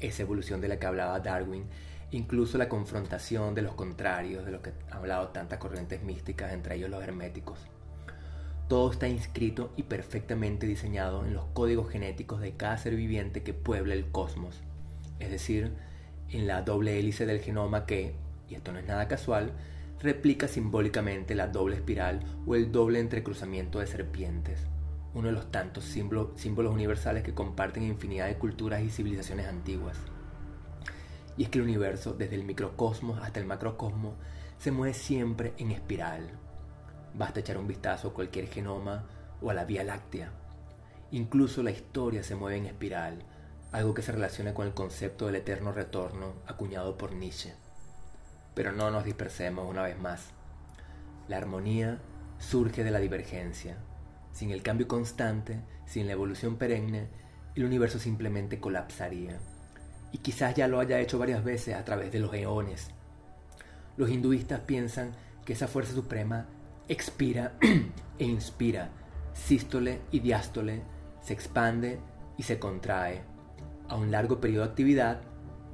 esa 0.00 0.22
evolución 0.22 0.60
de 0.60 0.68
la 0.68 0.78
que 0.78 0.86
hablaba 0.86 1.20
Darwin, 1.20 1.66
incluso 2.10 2.58
la 2.58 2.68
confrontación 2.68 3.54
de 3.54 3.62
los 3.62 3.74
contrarios, 3.74 4.44
de 4.44 4.52
los 4.52 4.62
que 4.62 4.72
han 4.90 4.98
hablado 4.98 5.28
tantas 5.28 5.58
corrientes 5.58 6.02
místicas, 6.02 6.52
entre 6.52 6.76
ellos 6.76 6.90
los 6.90 7.02
herméticos. 7.02 7.58
Todo 8.68 8.90
está 8.90 9.08
inscrito 9.08 9.72
y 9.76 9.84
perfectamente 9.84 10.66
diseñado 10.66 11.24
en 11.24 11.34
los 11.34 11.44
códigos 11.46 11.90
genéticos 11.90 12.40
de 12.40 12.52
cada 12.52 12.78
ser 12.78 12.96
viviente 12.96 13.42
que 13.42 13.54
puebla 13.54 13.94
el 13.94 14.10
cosmos 14.10 14.62
es 15.18 15.30
decir, 15.30 15.72
en 16.30 16.46
la 16.46 16.62
doble 16.62 16.98
hélice 16.98 17.26
del 17.26 17.40
genoma 17.40 17.86
que, 17.86 18.14
y 18.48 18.54
esto 18.54 18.72
no 18.72 18.78
es 18.78 18.86
nada 18.86 19.08
casual, 19.08 19.52
replica 20.00 20.48
simbólicamente 20.48 21.34
la 21.34 21.48
doble 21.48 21.76
espiral 21.76 22.20
o 22.46 22.54
el 22.54 22.72
doble 22.72 23.00
entrecruzamiento 23.00 23.78
de 23.78 23.86
serpientes, 23.86 24.60
uno 25.14 25.28
de 25.28 25.34
los 25.34 25.50
tantos 25.50 25.84
símbolos, 25.84 26.44
universales 26.44 27.22
que 27.22 27.34
comparten 27.34 27.84
infinidad 27.84 28.26
de 28.26 28.36
culturas 28.36 28.82
y 28.82 28.90
civilizaciones 28.90 29.46
antiguas. 29.46 29.96
Y 31.36 31.44
es 31.44 31.48
que 31.48 31.58
el 31.58 31.64
universo, 31.64 32.12
desde 32.12 32.36
el 32.36 32.44
microcosmos 32.44 33.20
hasta 33.20 33.40
el 33.40 33.46
macrocosmos, 33.46 34.14
se 34.58 34.70
mueve 34.70 34.94
siempre 34.94 35.52
en 35.58 35.72
espiral. 35.72 36.30
Basta 37.14 37.40
echar 37.40 37.58
un 37.58 37.68
vistazo 37.68 38.08
a 38.08 38.14
cualquier 38.14 38.48
genoma 38.48 39.04
o 39.40 39.50
a 39.50 39.54
la 39.54 39.64
Vía 39.64 39.84
Láctea. 39.84 40.30
Incluso 41.12 41.62
la 41.62 41.70
historia 41.70 42.24
se 42.24 42.34
mueve 42.34 42.58
en 42.58 42.66
espiral, 42.66 43.22
algo 43.70 43.94
que 43.94 44.02
se 44.02 44.12
relaciona 44.12 44.52
con 44.52 44.66
el 44.66 44.74
concepto 44.74 45.26
del 45.26 45.36
eterno 45.36 45.72
retorno 45.72 46.34
acuñado 46.46 46.98
por 46.98 47.12
Nietzsche. 47.12 47.54
Pero 48.54 48.72
no 48.72 48.90
nos 48.90 49.04
dispersemos 49.04 49.68
una 49.68 49.82
vez 49.82 49.98
más. 49.98 50.30
La 51.28 51.36
armonía 51.36 52.00
surge 52.38 52.82
de 52.82 52.90
la 52.90 52.98
divergencia. 52.98 53.76
Sin 54.32 54.50
el 54.50 54.62
cambio 54.62 54.88
constante, 54.88 55.60
sin 55.86 56.06
la 56.06 56.12
evolución 56.12 56.56
perenne, 56.56 57.08
el 57.54 57.64
universo 57.64 58.00
simplemente 58.00 58.58
colapsaría. 58.58 59.38
Y 60.10 60.18
quizás 60.18 60.54
ya 60.54 60.66
lo 60.66 60.80
haya 60.80 61.00
hecho 61.00 61.18
varias 61.18 61.44
veces 61.44 61.76
a 61.76 61.84
través 61.84 62.10
de 62.10 62.18
los 62.18 62.34
eones. 62.34 62.90
Los 63.96 64.10
hinduistas 64.10 64.60
piensan 64.60 65.12
que 65.44 65.52
esa 65.52 65.68
fuerza 65.68 65.92
suprema 65.92 66.46
expira 66.88 67.52
e 68.18 68.24
inspira, 68.24 68.90
sístole 69.32 70.00
y 70.10 70.20
diástole, 70.20 70.82
se 71.20 71.32
expande 71.32 71.98
y 72.36 72.42
se 72.42 72.58
contrae 72.58 73.22
a 73.88 73.96
un 73.96 74.10
largo 74.10 74.40
periodo 74.40 74.64
de 74.64 74.70
actividad, 74.70 75.20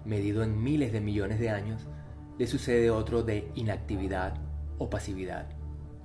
medido 0.04 0.42
en 0.42 0.62
miles 0.62 0.92
de 0.92 1.00
millones 1.00 1.38
de 1.38 1.50
años, 1.50 1.86
le 2.38 2.46
sucede 2.46 2.90
otro 2.90 3.22
de 3.22 3.50
inactividad 3.54 4.34
o 4.78 4.88
pasividad. 4.88 5.46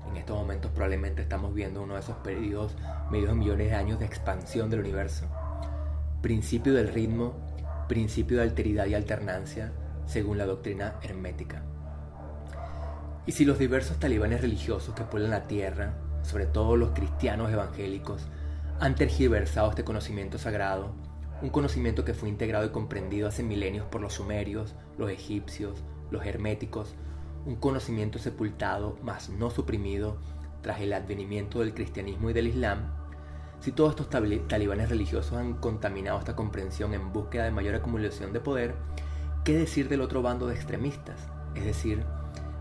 En 0.10 0.18
estos 0.18 0.38
momentos 0.38 0.72
probablemente 0.72 1.22
estamos 1.22 1.54
viendo 1.54 1.82
uno 1.82 1.96
de 1.96 2.02
esos 2.02 2.18
periodos 2.18 2.76
medios 3.10 3.32
en 3.32 3.40
millones 3.40 3.70
de 3.70 3.76
años 3.76 4.00
de 4.00 4.06
expansión 4.06 4.70
del 4.70 4.82
universo. 4.82 5.26
Principio 6.22 6.74
del 6.74 6.90
ritmo, 6.90 7.34
principio 7.88 8.38
de 8.38 8.44
alteridad 8.44 8.86
y 8.88 8.96
alternancia, 8.96 9.72
según 10.06 10.38
la 10.38 10.46
doctrina 10.46 10.96
hermética. 11.02 11.64
Y 13.26 13.32
si 13.32 13.46
los 13.46 13.58
diversos 13.58 13.98
talibanes 14.00 14.42
religiosos 14.42 14.94
que 14.94 15.04
pueblan 15.04 15.32
la 15.32 15.48
tierra, 15.48 15.94
sobre 16.22 16.46
todo 16.46 16.78
los 16.78 16.92
cristianos 16.92 17.52
evangélicos, 17.52 18.28
han 18.80 18.96
tergiversado 18.96 19.70
este 19.70 19.84
conocimiento 19.84 20.38
sagrado, 20.38 20.94
un 21.42 21.50
conocimiento 21.50 22.06
que 22.06 22.14
fue 22.14 22.30
integrado 22.30 22.66
y 22.66 22.70
comprendido 22.70 23.28
hace 23.28 23.44
milenios 23.44 23.86
por 23.88 24.02
los 24.02 24.14
sumerios, 24.14 24.76
los 24.98 25.10
egipcios, 25.10 25.84
los 26.12 26.26
herméticos, 26.26 26.96
un 27.46 27.56
conocimiento 27.56 28.20
sepultado, 28.20 28.98
mas 29.02 29.30
no 29.30 29.50
suprimido, 29.50 30.18
tras 30.62 30.82
el 30.82 30.94
advenimiento 30.94 31.60
del 31.60 31.74
cristianismo 31.74 32.30
y 32.30 32.34
del 32.34 32.48
islam, 32.48 32.80
si 33.60 33.72
todos 33.72 33.92
estos 33.92 34.10
talibanes 34.48 34.90
religiosos 34.90 35.34
han 35.34 35.56
contaminado 35.56 36.20
esta 36.20 36.36
comprensión 36.36 36.94
en 36.94 37.12
búsqueda 37.12 37.46
de 37.46 37.52
mayor 37.52 37.76
acumulación 37.76 38.32
de 38.34 38.40
poder, 38.40 38.76
¿qué 39.44 39.58
decir 39.58 39.90
del 39.90 40.02
otro 40.02 40.22
bando 40.22 40.46
de 40.46 40.54
extremistas? 40.54 41.20
Es 41.56 41.66
decir, 41.66 42.06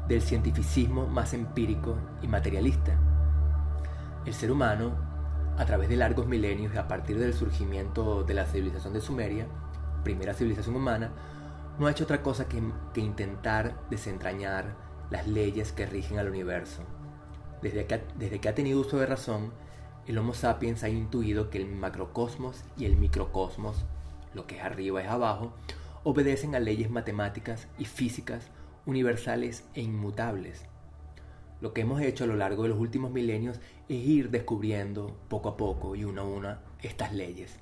del 0.09 0.23
cientificismo 0.23 1.07
más 1.07 1.33
empírico 1.35 1.97
y 2.23 2.29
materialista. 2.29 2.99
El 4.27 4.35
ser 4.35 4.51
humano 4.51 5.15
a 5.57 5.65
través 5.67 5.89
de 5.89 5.97
largos 5.97 6.27
milenios 6.27 6.75
y 6.75 6.79
a 6.79 6.89
partir 6.89 7.19
del 7.19 7.33
surgimiento 7.33 8.25
de 8.25 8.35
la 8.35 8.47
civilización 8.47 8.93
de 8.93 9.01
Sumeria, 9.01 9.47
primera 10.03 10.35
civilización 10.35 10.77
humana, 10.77 11.13
no 11.79 11.87
ha 11.87 11.91
hecho 11.91 12.05
otra 12.05 12.23
cosa 12.23 12.49
que, 12.49 12.61
intentar 13.01 13.81
desentrañar 13.91 14.77
las 15.11 15.27
leyes 15.27 15.73
que 15.73 15.87
rigen 15.87 16.19
al 16.19 16.29
universo. 16.29 16.83
Desde 17.63 17.87
que, 17.87 18.03
desde 18.17 18.41
que 18.41 18.49
ha 18.49 18.55
tenido 18.55 18.81
uso 18.81 18.99
de 18.99 19.07
razón, 19.07 19.53
el 20.07 20.19
Homo 20.19 20.35
sapiens 20.35 20.83
ha 20.83 20.89
intuido 20.89 21.51
que 21.51 21.59
el 21.59 21.67
macrocosmos 21.67 22.65
y 22.77 22.85
el 22.85 22.97
microcosmos, 22.97 23.85
lo 24.35 24.47
que 24.47 24.59
es 24.59 24.65
arriba 24.65 25.03
es 25.03 25.09
abajo, 25.09 25.55
obedecen 26.03 26.55
a 26.55 26.61
leyes 26.61 26.91
matemáticas 26.91 27.69
y 27.79 27.87
físicas 27.87 28.51
universales 28.87 29.65
e 29.75 29.83
inmutables. 29.83 30.65
Lo 31.61 31.73
que 31.73 31.83
hemos 31.83 32.01
hecho 32.03 32.25
a 32.25 32.27
lo 32.27 32.37
largo 32.37 32.65
de 32.65 32.69
los 32.71 32.79
últimos 32.79 33.11
milenios 33.11 33.59
es 33.89 34.05
ir 34.05 34.31
descubriendo 34.31 35.17
poco 35.29 35.49
a 35.49 35.57
poco 35.57 35.97
y 35.97 36.05
una 36.05 36.23
a 36.23 36.27
una 36.27 36.61
estas 36.83 37.13
leyes. 37.13 37.57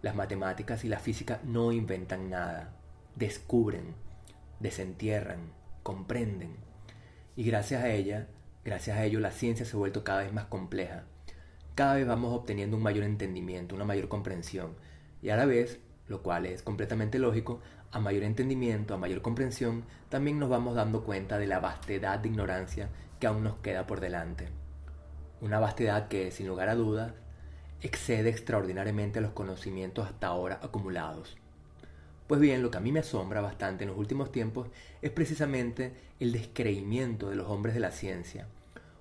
Las 0.00 0.14
matemáticas 0.14 0.84
y 0.84 0.88
la 0.88 0.98
física 0.98 1.40
no 1.44 1.72
inventan 1.72 2.30
nada, 2.30 2.74
descubren, 3.14 3.94
desentierran, 4.60 5.52
comprenden. 5.82 6.56
Y 7.36 7.44
gracias 7.44 7.84
a 7.84 7.90
ella, 7.90 8.28
gracias 8.64 8.96
a 8.96 9.04
ello, 9.04 9.20
la 9.20 9.30
ciencia 9.30 9.66
se 9.66 9.76
ha 9.76 9.78
vuelto 9.78 10.04
cada 10.04 10.22
vez 10.22 10.32
más 10.32 10.46
compleja. 10.46 11.04
Cada 11.74 11.94
vez 11.94 12.06
vamos 12.06 12.32
obteniendo 12.32 12.76
un 12.76 12.82
mayor 12.82 13.04
entendimiento, 13.04 13.74
una 13.74 13.84
mayor 13.84 14.08
comprensión. 14.08 14.74
Y 15.22 15.30
a 15.30 15.36
la 15.36 15.46
vez, 15.46 15.80
lo 16.08 16.22
cual 16.22 16.46
es 16.46 16.62
completamente 16.62 17.18
lógico, 17.18 17.60
a 17.92 18.00
mayor 18.00 18.24
entendimiento, 18.24 18.94
a 18.94 18.98
mayor 18.98 19.22
comprensión, 19.22 19.84
también 20.08 20.38
nos 20.38 20.48
vamos 20.48 20.74
dando 20.74 21.04
cuenta 21.04 21.38
de 21.38 21.46
la 21.46 21.60
vastedad 21.60 22.18
de 22.18 22.28
ignorancia 22.28 22.88
que 23.20 23.26
aún 23.26 23.44
nos 23.44 23.56
queda 23.58 23.86
por 23.86 24.00
delante. 24.00 24.48
Una 25.42 25.60
vastedad 25.60 26.08
que, 26.08 26.30
sin 26.30 26.48
lugar 26.48 26.70
a 26.70 26.74
dudas, 26.74 27.12
excede 27.82 28.30
extraordinariamente 28.30 29.20
los 29.20 29.32
conocimientos 29.32 30.06
hasta 30.06 30.28
ahora 30.28 30.58
acumulados. 30.62 31.36
Pues 32.26 32.40
bien, 32.40 32.62
lo 32.62 32.70
que 32.70 32.78
a 32.78 32.80
mí 32.80 32.92
me 32.92 33.00
asombra 33.00 33.40
bastante 33.40 33.84
en 33.84 33.90
los 33.90 33.98
últimos 33.98 34.32
tiempos 34.32 34.68
es 35.02 35.10
precisamente 35.10 35.92
el 36.18 36.32
descreimiento 36.32 37.28
de 37.28 37.36
los 37.36 37.48
hombres 37.48 37.74
de 37.74 37.80
la 37.80 37.90
ciencia. 37.90 38.46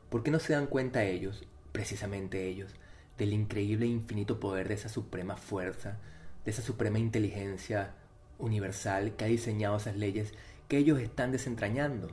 ¿Por 0.09 0.23
qué 0.23 0.31
no 0.31 0.39
se 0.39 0.53
dan 0.53 0.67
cuenta 0.67 1.05
ellos, 1.05 1.45
precisamente 1.71 2.47
ellos, 2.47 2.73
del 3.17 3.31
increíble 3.31 3.85
e 3.85 3.89
infinito 3.89 4.39
poder 4.39 4.67
de 4.67 4.73
esa 4.73 4.89
suprema 4.89 5.37
fuerza, 5.37 5.99
de 6.43 6.51
esa 6.51 6.61
suprema 6.61 6.99
inteligencia 6.99 7.93
universal 8.41 9.15
que 9.15 9.25
ha 9.25 9.27
diseñado 9.27 9.77
esas 9.77 9.95
leyes 9.95 10.33
que 10.67 10.77
ellos 10.77 10.99
están 10.99 11.31
desentrañando? 11.31 12.09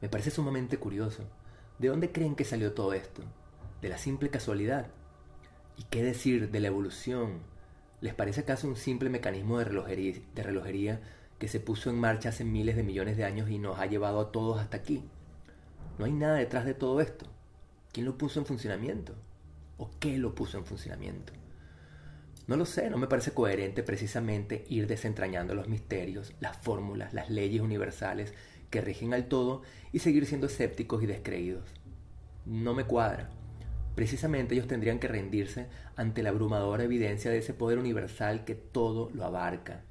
Me 0.00 0.08
parece 0.08 0.30
sumamente 0.30 0.78
curioso. 0.78 1.24
¿De 1.78 1.88
dónde 1.88 2.12
creen 2.12 2.34
que 2.34 2.44
salió 2.44 2.72
todo 2.72 2.92
esto? 2.94 3.22
¿De 3.82 3.88
la 3.88 3.98
simple 3.98 4.30
casualidad? 4.30 4.86
¿Y 5.76 5.84
qué 5.84 6.02
decir 6.02 6.50
de 6.50 6.60
la 6.60 6.68
evolución? 6.68 7.40
¿Les 8.00 8.14
parece 8.14 8.42
acaso 8.42 8.68
un 8.68 8.76
simple 8.76 9.10
mecanismo 9.10 9.58
de 9.58 9.64
relojería, 9.64 11.00
que 11.38 11.48
se 11.48 11.60
puso 11.60 11.90
en 11.90 11.98
marcha 11.98 12.30
hace 12.30 12.44
miles 12.44 12.76
de 12.76 12.82
millones 12.82 13.16
de 13.16 13.24
años 13.24 13.50
y 13.50 13.58
nos 13.58 13.78
ha 13.78 13.86
llevado 13.86 14.20
a 14.20 14.32
todos 14.32 14.58
hasta 14.58 14.76
aquí? 14.76 15.04
No 15.98 16.04
hay 16.04 16.12
nada 16.12 16.36
detrás 16.36 16.64
de 16.64 16.74
todo 16.74 17.00
esto. 17.00 17.26
¿Quién 17.92 18.06
lo 18.06 18.18
puso 18.18 18.38
en 18.38 18.46
funcionamiento? 18.46 19.14
¿O 19.78 19.90
qué 19.98 20.18
lo 20.18 20.34
puso 20.34 20.58
en 20.58 20.66
funcionamiento? 20.66 21.32
No 22.46 22.56
lo 22.56 22.64
sé, 22.64 22.88
no 22.90 22.96
me 22.96 23.08
parece 23.08 23.32
coherente 23.32 23.82
precisamente 23.82 24.64
ir 24.68 24.86
desentrañando 24.86 25.54
los 25.56 25.66
misterios, 25.66 26.32
las 26.38 26.56
fórmulas, 26.56 27.12
las 27.12 27.28
leyes 27.28 27.60
universales 27.60 28.32
que 28.70 28.80
rigen 28.80 29.14
al 29.14 29.26
todo 29.26 29.62
y 29.92 29.98
seguir 29.98 30.26
siendo 30.26 30.46
escépticos 30.46 31.02
y 31.02 31.06
descreídos. 31.06 31.68
No 32.44 32.72
me 32.72 32.84
cuadra. 32.84 33.30
Precisamente 33.96 34.54
ellos 34.54 34.68
tendrían 34.68 35.00
que 35.00 35.08
rendirse 35.08 35.66
ante 35.96 36.22
la 36.22 36.30
abrumadora 36.30 36.84
evidencia 36.84 37.32
de 37.32 37.38
ese 37.38 37.54
poder 37.54 37.78
universal 37.78 38.44
que 38.44 38.54
todo 38.54 39.10
lo 39.12 39.24
abarca. 39.24 39.82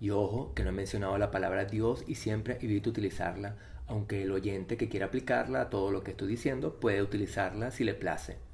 Y 0.00 0.10
ojo, 0.10 0.52
que 0.52 0.64
no 0.64 0.70
he 0.70 0.72
mencionado 0.72 1.16
la 1.16 1.30
palabra 1.30 1.64
Dios 1.64 2.04
y 2.06 2.16
siempre 2.16 2.58
evito 2.60 2.90
utilizarla, 2.90 3.56
aunque 3.86 4.22
el 4.22 4.32
oyente 4.32 4.76
que 4.76 4.88
quiera 4.88 5.06
aplicarla 5.06 5.62
a 5.62 5.70
todo 5.70 5.92
lo 5.92 6.02
que 6.02 6.10
estoy 6.10 6.28
diciendo 6.28 6.78
puede 6.78 7.02
utilizarla 7.02 7.70
si 7.70 7.84
le 7.84 7.94
place. 7.94 8.49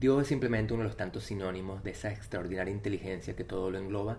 Dios 0.00 0.22
es 0.22 0.28
simplemente 0.28 0.72
uno 0.72 0.82
de 0.82 0.88
los 0.88 0.96
tantos 0.96 1.24
sinónimos 1.24 1.84
de 1.84 1.90
esa 1.90 2.10
extraordinaria 2.10 2.72
inteligencia 2.72 3.36
que 3.36 3.44
todo 3.44 3.70
lo 3.70 3.76
engloba 3.76 4.16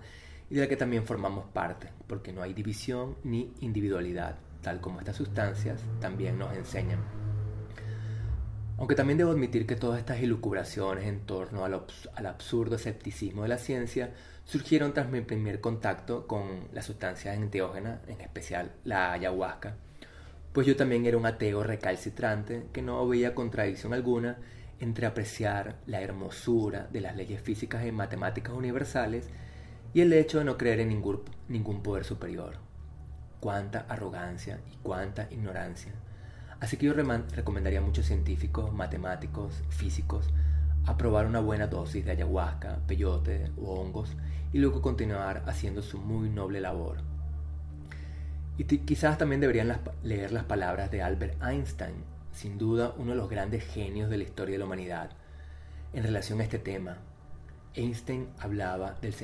y 0.47 0.53
de 0.53 0.61
la 0.61 0.67
que 0.67 0.77
también 0.77 1.07
formamos 1.07 1.45
parte, 1.47 1.89
porque 2.05 2.31
no 2.31 2.43
hay 2.43 2.53
división 2.53 3.17
ni 3.23 3.51
individualidad, 3.61 4.35
tal 4.61 4.79
como 4.79 4.99
estas 4.99 5.15
sustancias 5.15 5.81
también 5.99 6.37
nos 6.37 6.55
enseñan. 6.55 6.99
Aunque 8.77 8.93
también 8.93 9.17
debo 9.17 9.31
admitir 9.31 9.65
que 9.65 9.75
todas 9.75 9.97
estas 9.97 10.21
ilucubraciones 10.21 11.07
en 11.07 11.21
torno 11.21 11.65
al, 11.65 11.73
absurdo 12.27 12.75
escepticismo 12.75 13.41
de 13.41 13.49
la 13.49 13.57
ciencia 13.57 14.13
surgieron 14.45 14.93
tras 14.93 15.09
mi 15.09 15.21
primer 15.21 15.61
contacto 15.61 16.27
con 16.27 16.67
las 16.73 16.85
sustancias 16.85 17.35
enteógenas, 17.35 18.07
en 18.07 18.21
especial 18.21 18.71
la 18.83 19.13
ayahuasca, 19.13 19.77
pues 20.53 20.67
yo 20.67 20.75
también 20.75 21.07
era 21.07 21.17
un 21.17 21.25
ateo 21.25 21.63
recalcitrante 21.63 22.67
que 22.71 22.83
no 22.83 23.07
veía 23.07 23.33
contradicción 23.33 23.95
alguna 23.95 24.37
entre 24.81 25.05
apreciar 25.05 25.77
la 25.85 26.01
hermosura 26.01 26.87
de 26.91 26.99
las 26.99 27.15
leyes 27.15 27.41
físicas 27.41 27.85
y 27.85 27.91
matemáticas 27.93 28.53
universales 28.53 29.29
y 29.93 30.01
el 30.01 30.11
hecho 30.11 30.39
de 30.39 30.45
no 30.45 30.57
creer 30.57 30.81
en 30.81 30.89
ningún, 30.89 31.21
ningún 31.47 31.81
poder 31.81 32.03
superior. 32.03 32.57
Cuánta 33.39 33.85
arrogancia 33.87 34.59
y 34.71 34.77
cuánta 34.83 35.27
ignorancia 35.31 35.93
Así 36.61 36.77
que 36.77 36.85
yo 36.85 36.93
recomendaría 36.93 37.79
a 37.79 37.81
muchos 37.81 38.05
científicos, 38.05 38.71
matemáticos, 38.71 39.63
físicos, 39.69 40.29
a 40.85 40.95
probar 40.95 41.25
una 41.25 41.39
buena 41.39 41.65
dosis 41.65 42.05
de 42.05 42.11
ayahuasca, 42.11 42.77
peyote 42.87 43.51
o 43.59 43.81
hongos 43.81 44.15
y 44.53 44.59
luego 44.59 44.79
continuar 44.79 45.41
haciendo 45.47 45.81
su 45.81 45.97
muy 45.97 46.29
noble 46.29 46.61
labor. 46.61 46.97
Y 48.59 48.65
quizás 48.65 49.17
también 49.17 49.41
deberían 49.41 49.75
leer 50.03 50.31
las 50.31 50.43
palabras 50.43 50.91
de 50.91 51.01
Albert 51.01 51.41
Einstein, 51.43 51.95
sin 52.33 52.57
duda 52.57 52.93
uno 52.97 53.11
de 53.11 53.17
los 53.17 53.29
grandes 53.29 53.63
genios 53.63 54.09
de 54.09 54.17
la 54.17 54.23
historia 54.23 54.53
de 54.53 54.59
la 54.59 54.65
humanidad. 54.65 55.11
En 55.93 56.03
relación 56.03 56.39
a 56.39 56.43
este 56.43 56.59
tema, 56.59 56.97
Einstein 57.73 58.27
hablaba 58.39 58.97
del, 59.01 59.15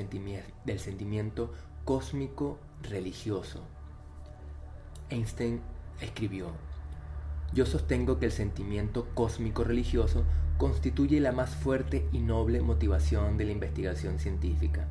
del 0.65 0.80
sentimiento 0.80 1.54
cósmico 1.86 2.60
religioso. 2.82 3.63
Einstein 5.10 5.62
escribió, 6.02 6.52
yo 7.54 7.65
sostengo 7.65 8.20
que 8.20 8.26
el 8.26 8.32
sentimiento 8.32 9.08
cósmico 9.13 9.63
religioso 9.63 10.26
constituye 10.58 11.20
la 11.20 11.32
más 11.32 11.56
fuerte 11.56 12.08
y 12.12 12.20
noble 12.20 12.62
motivación 12.62 13.38
de 13.38 13.46
la 13.46 13.52
investigación 13.52 14.20
científica. 14.20 14.88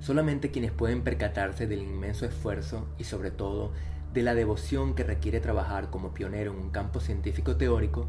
Solamente 0.00 0.50
quienes 0.50 0.72
pueden 0.72 1.02
percatarse 1.02 1.66
del 1.66 1.82
inmenso 1.82 2.26
esfuerzo 2.26 2.86
y 2.98 3.04
sobre 3.04 3.30
todo 3.30 3.72
de 4.14 4.22
la 4.22 4.34
devoción 4.34 4.94
que 4.94 5.02
requiere 5.02 5.40
trabajar 5.40 5.90
como 5.90 6.14
pionero 6.14 6.52
en 6.52 6.58
un 6.58 6.70
campo 6.70 7.00
científico 7.00 7.56
teórico 7.56 8.08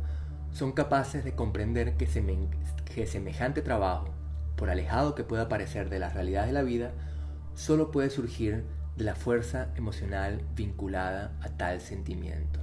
son 0.53 0.71
capaces 0.71 1.25
de 1.25 1.33
comprender 1.33 1.97
que, 1.97 3.07
semejante 3.07 3.61
trabajo, 3.61 4.13
por 4.55 4.69
alejado 4.69 5.15
que 5.15 5.23
pueda 5.23 5.49
parecer 5.49 5.89
de 5.89 5.99
las 5.99 6.13
realidades 6.13 6.49
de 6.49 6.53
la 6.53 6.61
vida, 6.61 6.91
solo 7.55 7.91
puede 7.91 8.11
surgir 8.11 8.63
de 8.95 9.03
la 9.03 9.15
fuerza 9.15 9.69
emocional 9.75 10.41
vinculada 10.55 11.35
a 11.41 11.49
tal 11.49 11.81
sentimiento 11.81 12.61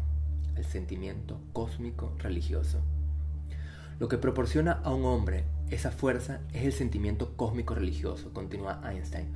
el 0.56 0.64
sentimiento 0.64 1.40
cósmico 1.52 2.14
religioso. 2.18 2.80
Lo 3.98 4.08
que 4.08 4.18
proporciona 4.18 4.72
a 4.84 4.94
un 4.94 5.04
hombre 5.04 5.44
esa 5.70 5.90
fuerza 5.90 6.40
es 6.52 6.64
el 6.64 6.72
sentimiento 6.72 7.36
cósmico 7.36 7.74
religioso, 7.74 8.32
continúa 8.32 8.80
Einstein. 8.84 9.32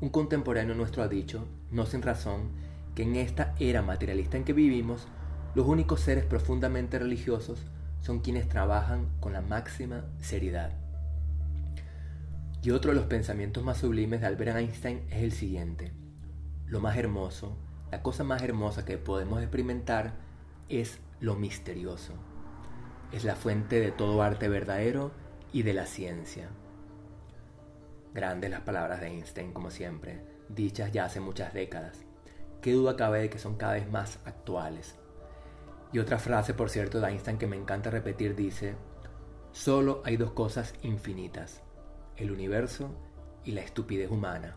Un 0.00 0.08
contemporáneo 0.08 0.74
nuestro 0.74 1.02
ha 1.02 1.08
dicho, 1.08 1.46
no 1.70 1.86
sin 1.86 2.02
razón, 2.02 2.50
que 2.94 3.02
en 3.02 3.16
esta 3.16 3.54
era 3.58 3.82
materialista 3.82 4.36
en 4.36 4.44
que 4.44 4.52
vivimos, 4.52 5.06
los 5.54 5.66
únicos 5.66 6.00
seres 6.00 6.24
profundamente 6.24 6.98
religiosos 6.98 7.66
son 8.00 8.20
quienes 8.20 8.48
trabajan 8.48 9.08
con 9.20 9.32
la 9.32 9.40
máxima 9.40 10.04
seriedad. 10.20 10.72
Y 12.62 12.70
otro 12.70 12.90
de 12.90 12.96
los 12.96 13.06
pensamientos 13.06 13.64
más 13.64 13.78
sublimes 13.78 14.20
de 14.20 14.26
Albert 14.26 14.56
Einstein 14.56 15.02
es 15.10 15.22
el 15.22 15.32
siguiente. 15.32 15.92
Lo 16.66 16.80
más 16.80 16.96
hermoso, 16.96 17.56
la 17.90 18.02
cosa 18.02 18.22
más 18.22 18.42
hermosa 18.42 18.84
que 18.84 18.98
podemos 18.98 19.40
experimentar 19.40 20.14
es 20.68 21.00
lo 21.20 21.36
misterioso. 21.36 22.14
Es 23.12 23.24
la 23.24 23.34
fuente 23.34 23.80
de 23.80 23.90
todo 23.90 24.22
arte 24.22 24.48
verdadero 24.48 25.10
y 25.52 25.62
de 25.62 25.74
la 25.74 25.86
ciencia. 25.86 26.48
Grandes 28.14 28.50
las 28.50 28.60
palabras 28.60 29.00
de 29.00 29.08
Einstein, 29.08 29.52
como 29.52 29.70
siempre, 29.70 30.20
dichas 30.48 30.92
ya 30.92 31.06
hace 31.06 31.20
muchas 31.20 31.54
décadas. 31.54 32.04
Qué 32.60 32.72
duda 32.72 32.96
cabe 32.96 33.20
de 33.20 33.30
que 33.30 33.38
son 33.38 33.56
cada 33.56 33.74
vez 33.74 33.90
más 33.90 34.18
actuales. 34.26 34.96
Y 35.92 35.98
otra 35.98 36.18
frase, 36.18 36.52
por 36.52 36.68
cierto, 36.68 37.00
de 37.00 37.08
Einstein 37.08 37.38
que 37.38 37.46
me 37.46 37.56
encanta 37.56 37.90
repetir 37.90 38.36
dice, 38.36 38.74
solo 39.52 40.02
hay 40.04 40.16
dos 40.16 40.32
cosas 40.32 40.74
infinitas, 40.82 41.62
el 42.16 42.30
universo 42.30 42.90
y 43.44 43.52
la 43.52 43.62
estupidez 43.62 44.10
humana, 44.10 44.56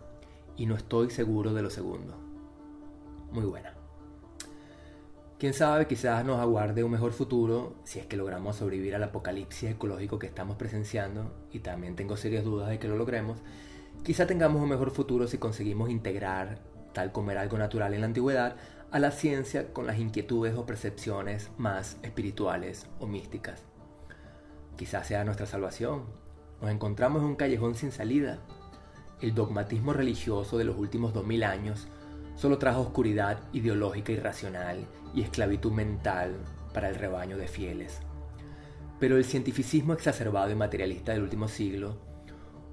y 0.58 0.66
no 0.66 0.76
estoy 0.76 1.10
seguro 1.10 1.54
de 1.54 1.62
lo 1.62 1.70
segundo. 1.70 2.18
Muy 3.32 3.46
buena. 3.46 3.74
Quién 5.39 5.54
sabe, 5.54 5.88
quizás 5.88 6.24
nos 6.26 6.39
aguarde 6.39 6.84
un 6.84 6.92
mejor 6.92 7.13
futuro 7.13 7.76
si 7.84 8.00
es 8.00 8.06
que 8.06 8.18
logramos 8.18 8.58
sobrevivir 8.58 8.96
al 8.96 9.04
apocalipsis 9.04 9.72
ecológico 9.72 10.20
que 10.20 10.28
estamos 10.28 10.58
presenciando, 10.58 11.34
y 11.52 11.60
también 11.60 11.96
tengo 11.96 12.18
serias 12.18 12.44
dudas 12.44 12.70
de 12.70 12.80
que 12.80 12.88
lo 12.88 12.98
logremos. 12.98 13.39
Quizá 14.04 14.28
tengamos 14.28 14.62
un 14.62 14.70
mejor 14.70 14.92
futuro 14.92 15.28
si 15.28 15.38
conseguimos 15.38 15.89
integrar, 15.89 16.60
tal 16.94 17.12
como 17.12 17.32
era 17.32 17.42
algo 17.42 17.58
natural 17.58 17.94
en 17.94 18.02
la 18.02 18.08
antigüedad, 18.08 18.56
a 18.92 19.00
la 19.00 19.12
ciencia 19.12 19.74
con 19.74 19.88
las 19.88 19.98
inquietudes 19.98 20.56
o 20.56 20.66
percepciones 20.66 21.50
más 21.58 21.98
espirituales 22.04 22.88
o 23.00 23.08
místicas. 23.08 23.64
Quizás 24.78 25.08
sea 25.08 25.24
nuestra 25.24 25.46
salvación. 25.46 26.04
Nos 26.62 26.72
encontramos 26.72 27.22
en 27.22 27.30
un 27.30 27.36
callejón 27.36 27.76
sin 27.76 27.92
salida. 27.92 28.40
El 29.20 29.34
dogmatismo 29.34 29.94
religioso 29.94 30.58
de 30.58 30.64
los 30.66 30.78
últimos 30.78 31.14
2000 31.14 31.44
años 31.44 31.88
solo 32.36 32.58
trajo 32.58 32.82
oscuridad 32.82 33.40
ideológica 33.52 34.12
y 34.12 34.18
racional 34.18 34.86
y 35.14 35.22
esclavitud 35.22 35.72
mental 35.72 36.36
para 36.74 36.90
el 36.90 36.96
rebaño 36.96 37.38
de 37.38 37.48
fieles. 37.48 38.00
Pero 39.00 39.18
el 39.18 39.26
cientificismo 39.26 39.94
exacerbado 39.94 40.52
y 40.52 40.56
materialista 40.56 41.14
del 41.14 41.24
último 41.24 41.48
siglo, 41.48 41.98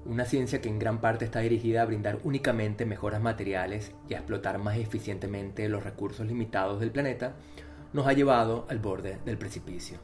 una 0.05 0.25
ciencia 0.25 0.61
que 0.61 0.69
en 0.69 0.79
gran 0.79 0.99
parte 0.99 1.25
está 1.25 1.39
dirigida 1.39 1.81
a 1.81 1.85
brindar 1.85 2.19
únicamente 2.23 2.85
mejoras 2.85 3.21
materiales 3.21 3.93
y 4.09 4.13
a 4.13 4.17
explotar 4.17 4.57
más 4.57 4.77
eficientemente 4.77 5.69
los 5.69 5.83
recursos 5.83 6.25
limitados 6.25 6.79
del 6.79 6.91
planeta, 6.91 7.35
nos 7.93 8.07
ha 8.07 8.13
llevado 8.13 8.65
al 8.69 8.79
borde 8.79 9.19
del 9.25 9.37
precipicio. 9.37 9.99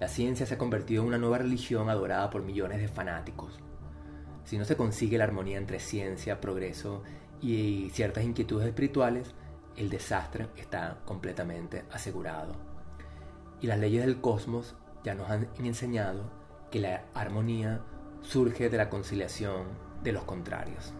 La 0.00 0.08
ciencia 0.08 0.46
se 0.46 0.54
ha 0.54 0.58
convertido 0.58 1.02
en 1.02 1.08
una 1.08 1.18
nueva 1.18 1.38
religión 1.38 1.88
adorada 1.88 2.30
por 2.30 2.42
millones 2.42 2.80
de 2.80 2.88
fanáticos. 2.88 3.58
Si 4.44 4.58
no 4.58 4.64
se 4.64 4.76
consigue 4.76 5.18
la 5.18 5.24
armonía 5.24 5.58
entre 5.58 5.80
ciencia, 5.80 6.40
progreso 6.40 7.02
y 7.40 7.90
ciertas 7.90 8.24
inquietudes 8.24 8.66
espirituales, 8.66 9.34
el 9.76 9.90
desastre 9.90 10.48
está 10.56 10.98
completamente 11.04 11.84
asegurado. 11.90 12.54
Y 13.60 13.66
las 13.66 13.78
leyes 13.78 14.04
del 14.04 14.20
cosmos 14.20 14.76
ya 15.04 15.14
nos 15.14 15.30
han 15.30 15.48
enseñado 15.58 16.30
que 16.70 16.80
la 16.80 17.04
armonía 17.14 17.82
surge 18.24 18.68
de 18.68 18.76
la 18.76 18.90
conciliación 18.90 19.66
de 20.02 20.12
los 20.12 20.24
contrarios. 20.24 20.92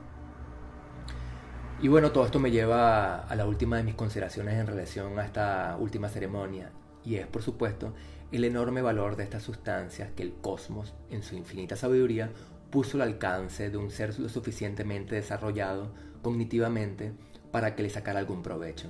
Y 1.83 1.89
bueno, 1.89 2.13
todo 2.13 2.25
esto 2.25 2.39
me 2.39 2.51
lleva 2.51 3.25
a 3.25 3.35
la 3.35 3.47
última 3.47 3.77
de 3.77 3.83
mis 3.83 3.95
consideraciones 3.95 4.55
en 4.55 4.67
relación 4.67 5.19
a 5.19 5.25
esta 5.25 5.77
última 5.79 6.09
ceremonia, 6.09 6.71
y 7.05 7.17
es 7.17 7.27
por 7.27 7.43
supuesto 7.43 7.95
el 8.31 8.45
enorme 8.45 8.81
valor 8.81 9.17
de 9.17 9.25
estas 9.25 9.43
sustancias 9.43 10.11
que 10.15 10.23
el 10.23 10.35
cosmos, 10.35 10.95
en 11.11 11.23
su 11.23 11.35
infinita 11.35 11.77
sabiduría, 11.77 12.31
puso 12.71 12.97
al 12.97 13.09
alcance 13.09 13.71
de 13.71 13.77
un 13.77 13.91
ser 13.91 14.19
lo 14.19 14.29
suficientemente 14.29 15.15
desarrollado 15.15 15.93
cognitivamente 16.23 17.13
para 17.53 17.75
que 17.75 17.83
le 17.83 17.91
sacara 17.91 18.19
algún 18.19 18.43
provecho. 18.43 18.89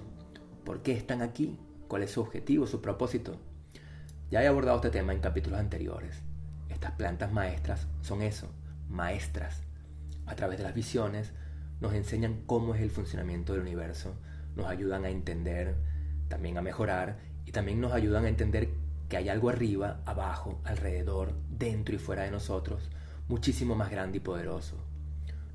¿Por 0.64 0.82
qué 0.82 0.92
están 0.92 1.20
aquí? 1.20 1.58
¿Cuál 1.88 2.02
es 2.02 2.12
su 2.12 2.20
objetivo, 2.20 2.66
su 2.66 2.80
propósito? 2.80 3.36
Ya 4.30 4.42
he 4.42 4.46
abordado 4.46 4.76
este 4.76 4.90
tema 4.90 5.12
en 5.12 5.20
capítulos 5.20 5.58
anteriores. 5.58 6.22
Estas 6.74 6.92
plantas 6.92 7.32
maestras 7.32 7.86
son 8.02 8.20
eso, 8.20 8.48
maestras. 8.88 9.62
A 10.26 10.34
través 10.34 10.58
de 10.58 10.64
las 10.64 10.74
visiones 10.74 11.32
nos 11.80 11.94
enseñan 11.94 12.42
cómo 12.46 12.74
es 12.74 12.82
el 12.82 12.90
funcionamiento 12.90 13.52
del 13.52 13.62
universo, 13.62 14.16
nos 14.56 14.66
ayudan 14.66 15.04
a 15.04 15.10
entender, 15.10 15.76
también 16.28 16.58
a 16.58 16.62
mejorar 16.62 17.18
y 17.46 17.52
también 17.52 17.80
nos 17.80 17.92
ayudan 17.92 18.24
a 18.24 18.28
entender 18.28 18.70
que 19.08 19.16
hay 19.16 19.28
algo 19.28 19.50
arriba, 19.50 20.02
abajo, 20.04 20.60
alrededor, 20.64 21.34
dentro 21.48 21.94
y 21.94 21.98
fuera 21.98 22.24
de 22.24 22.32
nosotros, 22.32 22.90
muchísimo 23.28 23.76
más 23.76 23.90
grande 23.90 24.18
y 24.18 24.20
poderoso. 24.20 24.76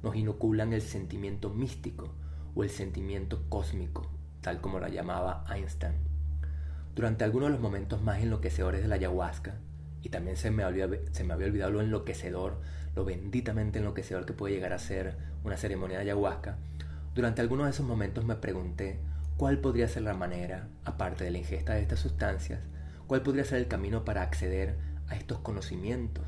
Nos 0.01 0.15
inoculan 0.15 0.71
el 0.71 0.81
sentimiento 0.81 1.49
místico 1.49 2.15
o 2.55 2.63
el 2.63 2.69
sentimiento 2.69 3.43
cósmico, 3.49 4.09
tal 4.39 4.61
como 4.61 4.79
lo 4.79 4.87
llamaba 4.87 5.43
Einstein. 5.53 5.95
Durante 6.95 7.25
algunos 7.25 7.49
de 7.49 7.53
los 7.53 7.61
momentos 7.61 8.01
más 8.01 8.21
enloquecedores 8.21 8.81
de 8.81 8.87
la 8.87 8.95
ayahuasca, 8.95 9.55
y 10.01 10.09
también 10.09 10.37
se 10.37 10.51
me, 10.51 10.63
había, 10.63 10.89
se 11.11 11.23
me 11.23 11.33
había 11.33 11.47
olvidado 11.47 11.71
lo 11.71 11.81
enloquecedor, 11.81 12.61
lo 12.95 13.05
benditamente 13.05 13.79
enloquecedor 13.79 14.25
que 14.25 14.33
puede 14.33 14.53
llegar 14.55 14.73
a 14.73 14.79
ser 14.79 15.15
una 15.43 15.57
ceremonia 15.57 15.97
de 15.97 16.03
ayahuasca, 16.03 16.57
durante 17.15 17.41
algunos 17.41 17.65
de 17.65 17.71
esos 17.71 17.85
momentos 17.85 18.23
me 18.23 18.35
pregunté 18.35 18.99
cuál 19.35 19.57
podría 19.59 19.87
ser 19.87 20.03
la 20.03 20.13
manera, 20.13 20.67
aparte 20.85 21.23
de 21.23 21.31
la 21.31 21.39
ingesta 21.39 21.73
de 21.73 21.81
estas 21.81 21.99
sustancias, 21.99 22.61
cuál 23.07 23.23
podría 23.23 23.43
ser 23.43 23.57
el 23.57 23.67
camino 23.67 24.05
para 24.05 24.21
acceder 24.21 24.77
a 25.07 25.15
estos 25.15 25.39
conocimientos. 25.39 26.25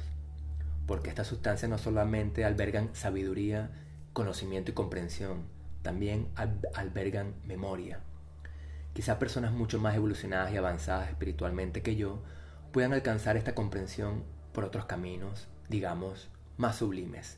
Porque 0.87 1.09
estas 1.09 1.27
sustancias 1.27 1.69
no 1.69 1.77
solamente 1.77 2.43
albergan 2.43 2.89
sabiduría, 2.93 3.69
conocimiento 4.11 4.71
y 4.71 4.73
comprensión, 4.73 5.43
también 5.83 6.27
albergan 6.73 7.35
memoria. 7.45 7.99
Quizá 8.93 9.19
personas 9.19 9.53
mucho 9.53 9.79
más 9.79 9.95
evolucionadas 9.95 10.51
y 10.51 10.57
avanzadas 10.57 11.09
espiritualmente 11.09 11.81
que 11.81 11.95
yo 11.95 12.21
puedan 12.71 12.93
alcanzar 12.93 13.37
esta 13.37 13.55
comprensión 13.55 14.23
por 14.53 14.63
otros 14.63 14.85
caminos, 14.85 15.47
digamos, 15.69 16.29
más 16.57 16.77
sublimes, 16.77 17.37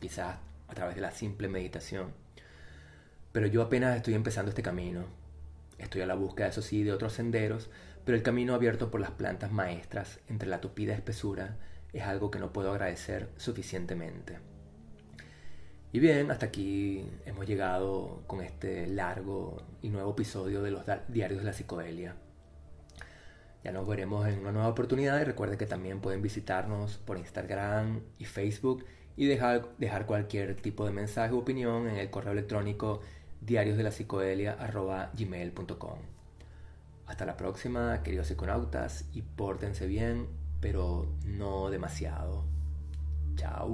quizás 0.00 0.38
a 0.68 0.74
través 0.74 0.94
de 0.94 1.00
la 1.00 1.10
simple 1.10 1.48
meditación. 1.48 2.12
Pero 3.32 3.46
yo 3.46 3.62
apenas 3.62 3.96
estoy 3.96 4.14
empezando 4.14 4.50
este 4.50 4.62
camino. 4.62 5.04
Estoy 5.78 6.02
a 6.02 6.06
la 6.06 6.14
búsqueda, 6.14 6.48
eso 6.48 6.62
sí, 6.62 6.82
de 6.84 6.92
otros 6.92 7.14
senderos, 7.14 7.70
pero 8.04 8.16
el 8.16 8.22
camino 8.22 8.54
abierto 8.54 8.90
por 8.90 9.00
las 9.00 9.12
plantas 9.12 9.52
maestras 9.52 10.20
entre 10.28 10.48
la 10.48 10.60
tupida 10.60 10.94
espesura 10.94 11.56
es 11.92 12.02
algo 12.02 12.30
que 12.30 12.38
no 12.38 12.52
puedo 12.52 12.70
agradecer 12.70 13.28
suficientemente. 13.36 14.38
Y 15.92 16.00
bien, 16.00 16.30
hasta 16.30 16.46
aquí 16.46 17.04
hemos 17.26 17.46
llegado 17.46 18.22
con 18.26 18.42
este 18.42 18.86
largo 18.86 19.62
y 19.82 19.90
nuevo 19.90 20.12
episodio 20.12 20.62
de 20.62 20.70
los 20.70 20.84
diarios 21.08 21.40
de 21.40 21.46
la 21.46 21.52
psicodelia. 21.52 22.16
Ya 23.64 23.72
nos 23.72 23.86
veremos 23.86 24.26
en 24.26 24.40
una 24.40 24.52
nueva 24.52 24.68
oportunidad 24.68 25.20
y 25.20 25.24
recuerden 25.24 25.58
que 25.58 25.66
también 25.66 26.00
pueden 26.00 26.22
visitarnos 26.22 26.96
por 26.98 27.18
Instagram 27.18 28.00
y 28.18 28.24
Facebook 28.24 28.84
y 29.16 29.26
dejar, 29.26 29.68
dejar 29.78 30.06
cualquier 30.06 30.54
tipo 30.56 30.84
de 30.84 30.90
mensaje 30.92 31.32
o 31.34 31.38
opinión 31.38 31.88
en 31.88 31.96
el 31.96 32.10
correo 32.10 32.32
electrónico 32.32 33.00
diariosdelapsicodelia.gmail.com 33.40 35.98
Hasta 37.06 37.26
la 37.26 37.36
próxima, 37.36 38.02
queridos 38.02 38.26
psiconautas, 38.28 39.04
y 39.12 39.22
pórtense 39.22 39.86
bien, 39.86 40.28
pero 40.60 41.06
no 41.24 41.70
demasiado. 41.70 42.44
Chao. 43.36 43.70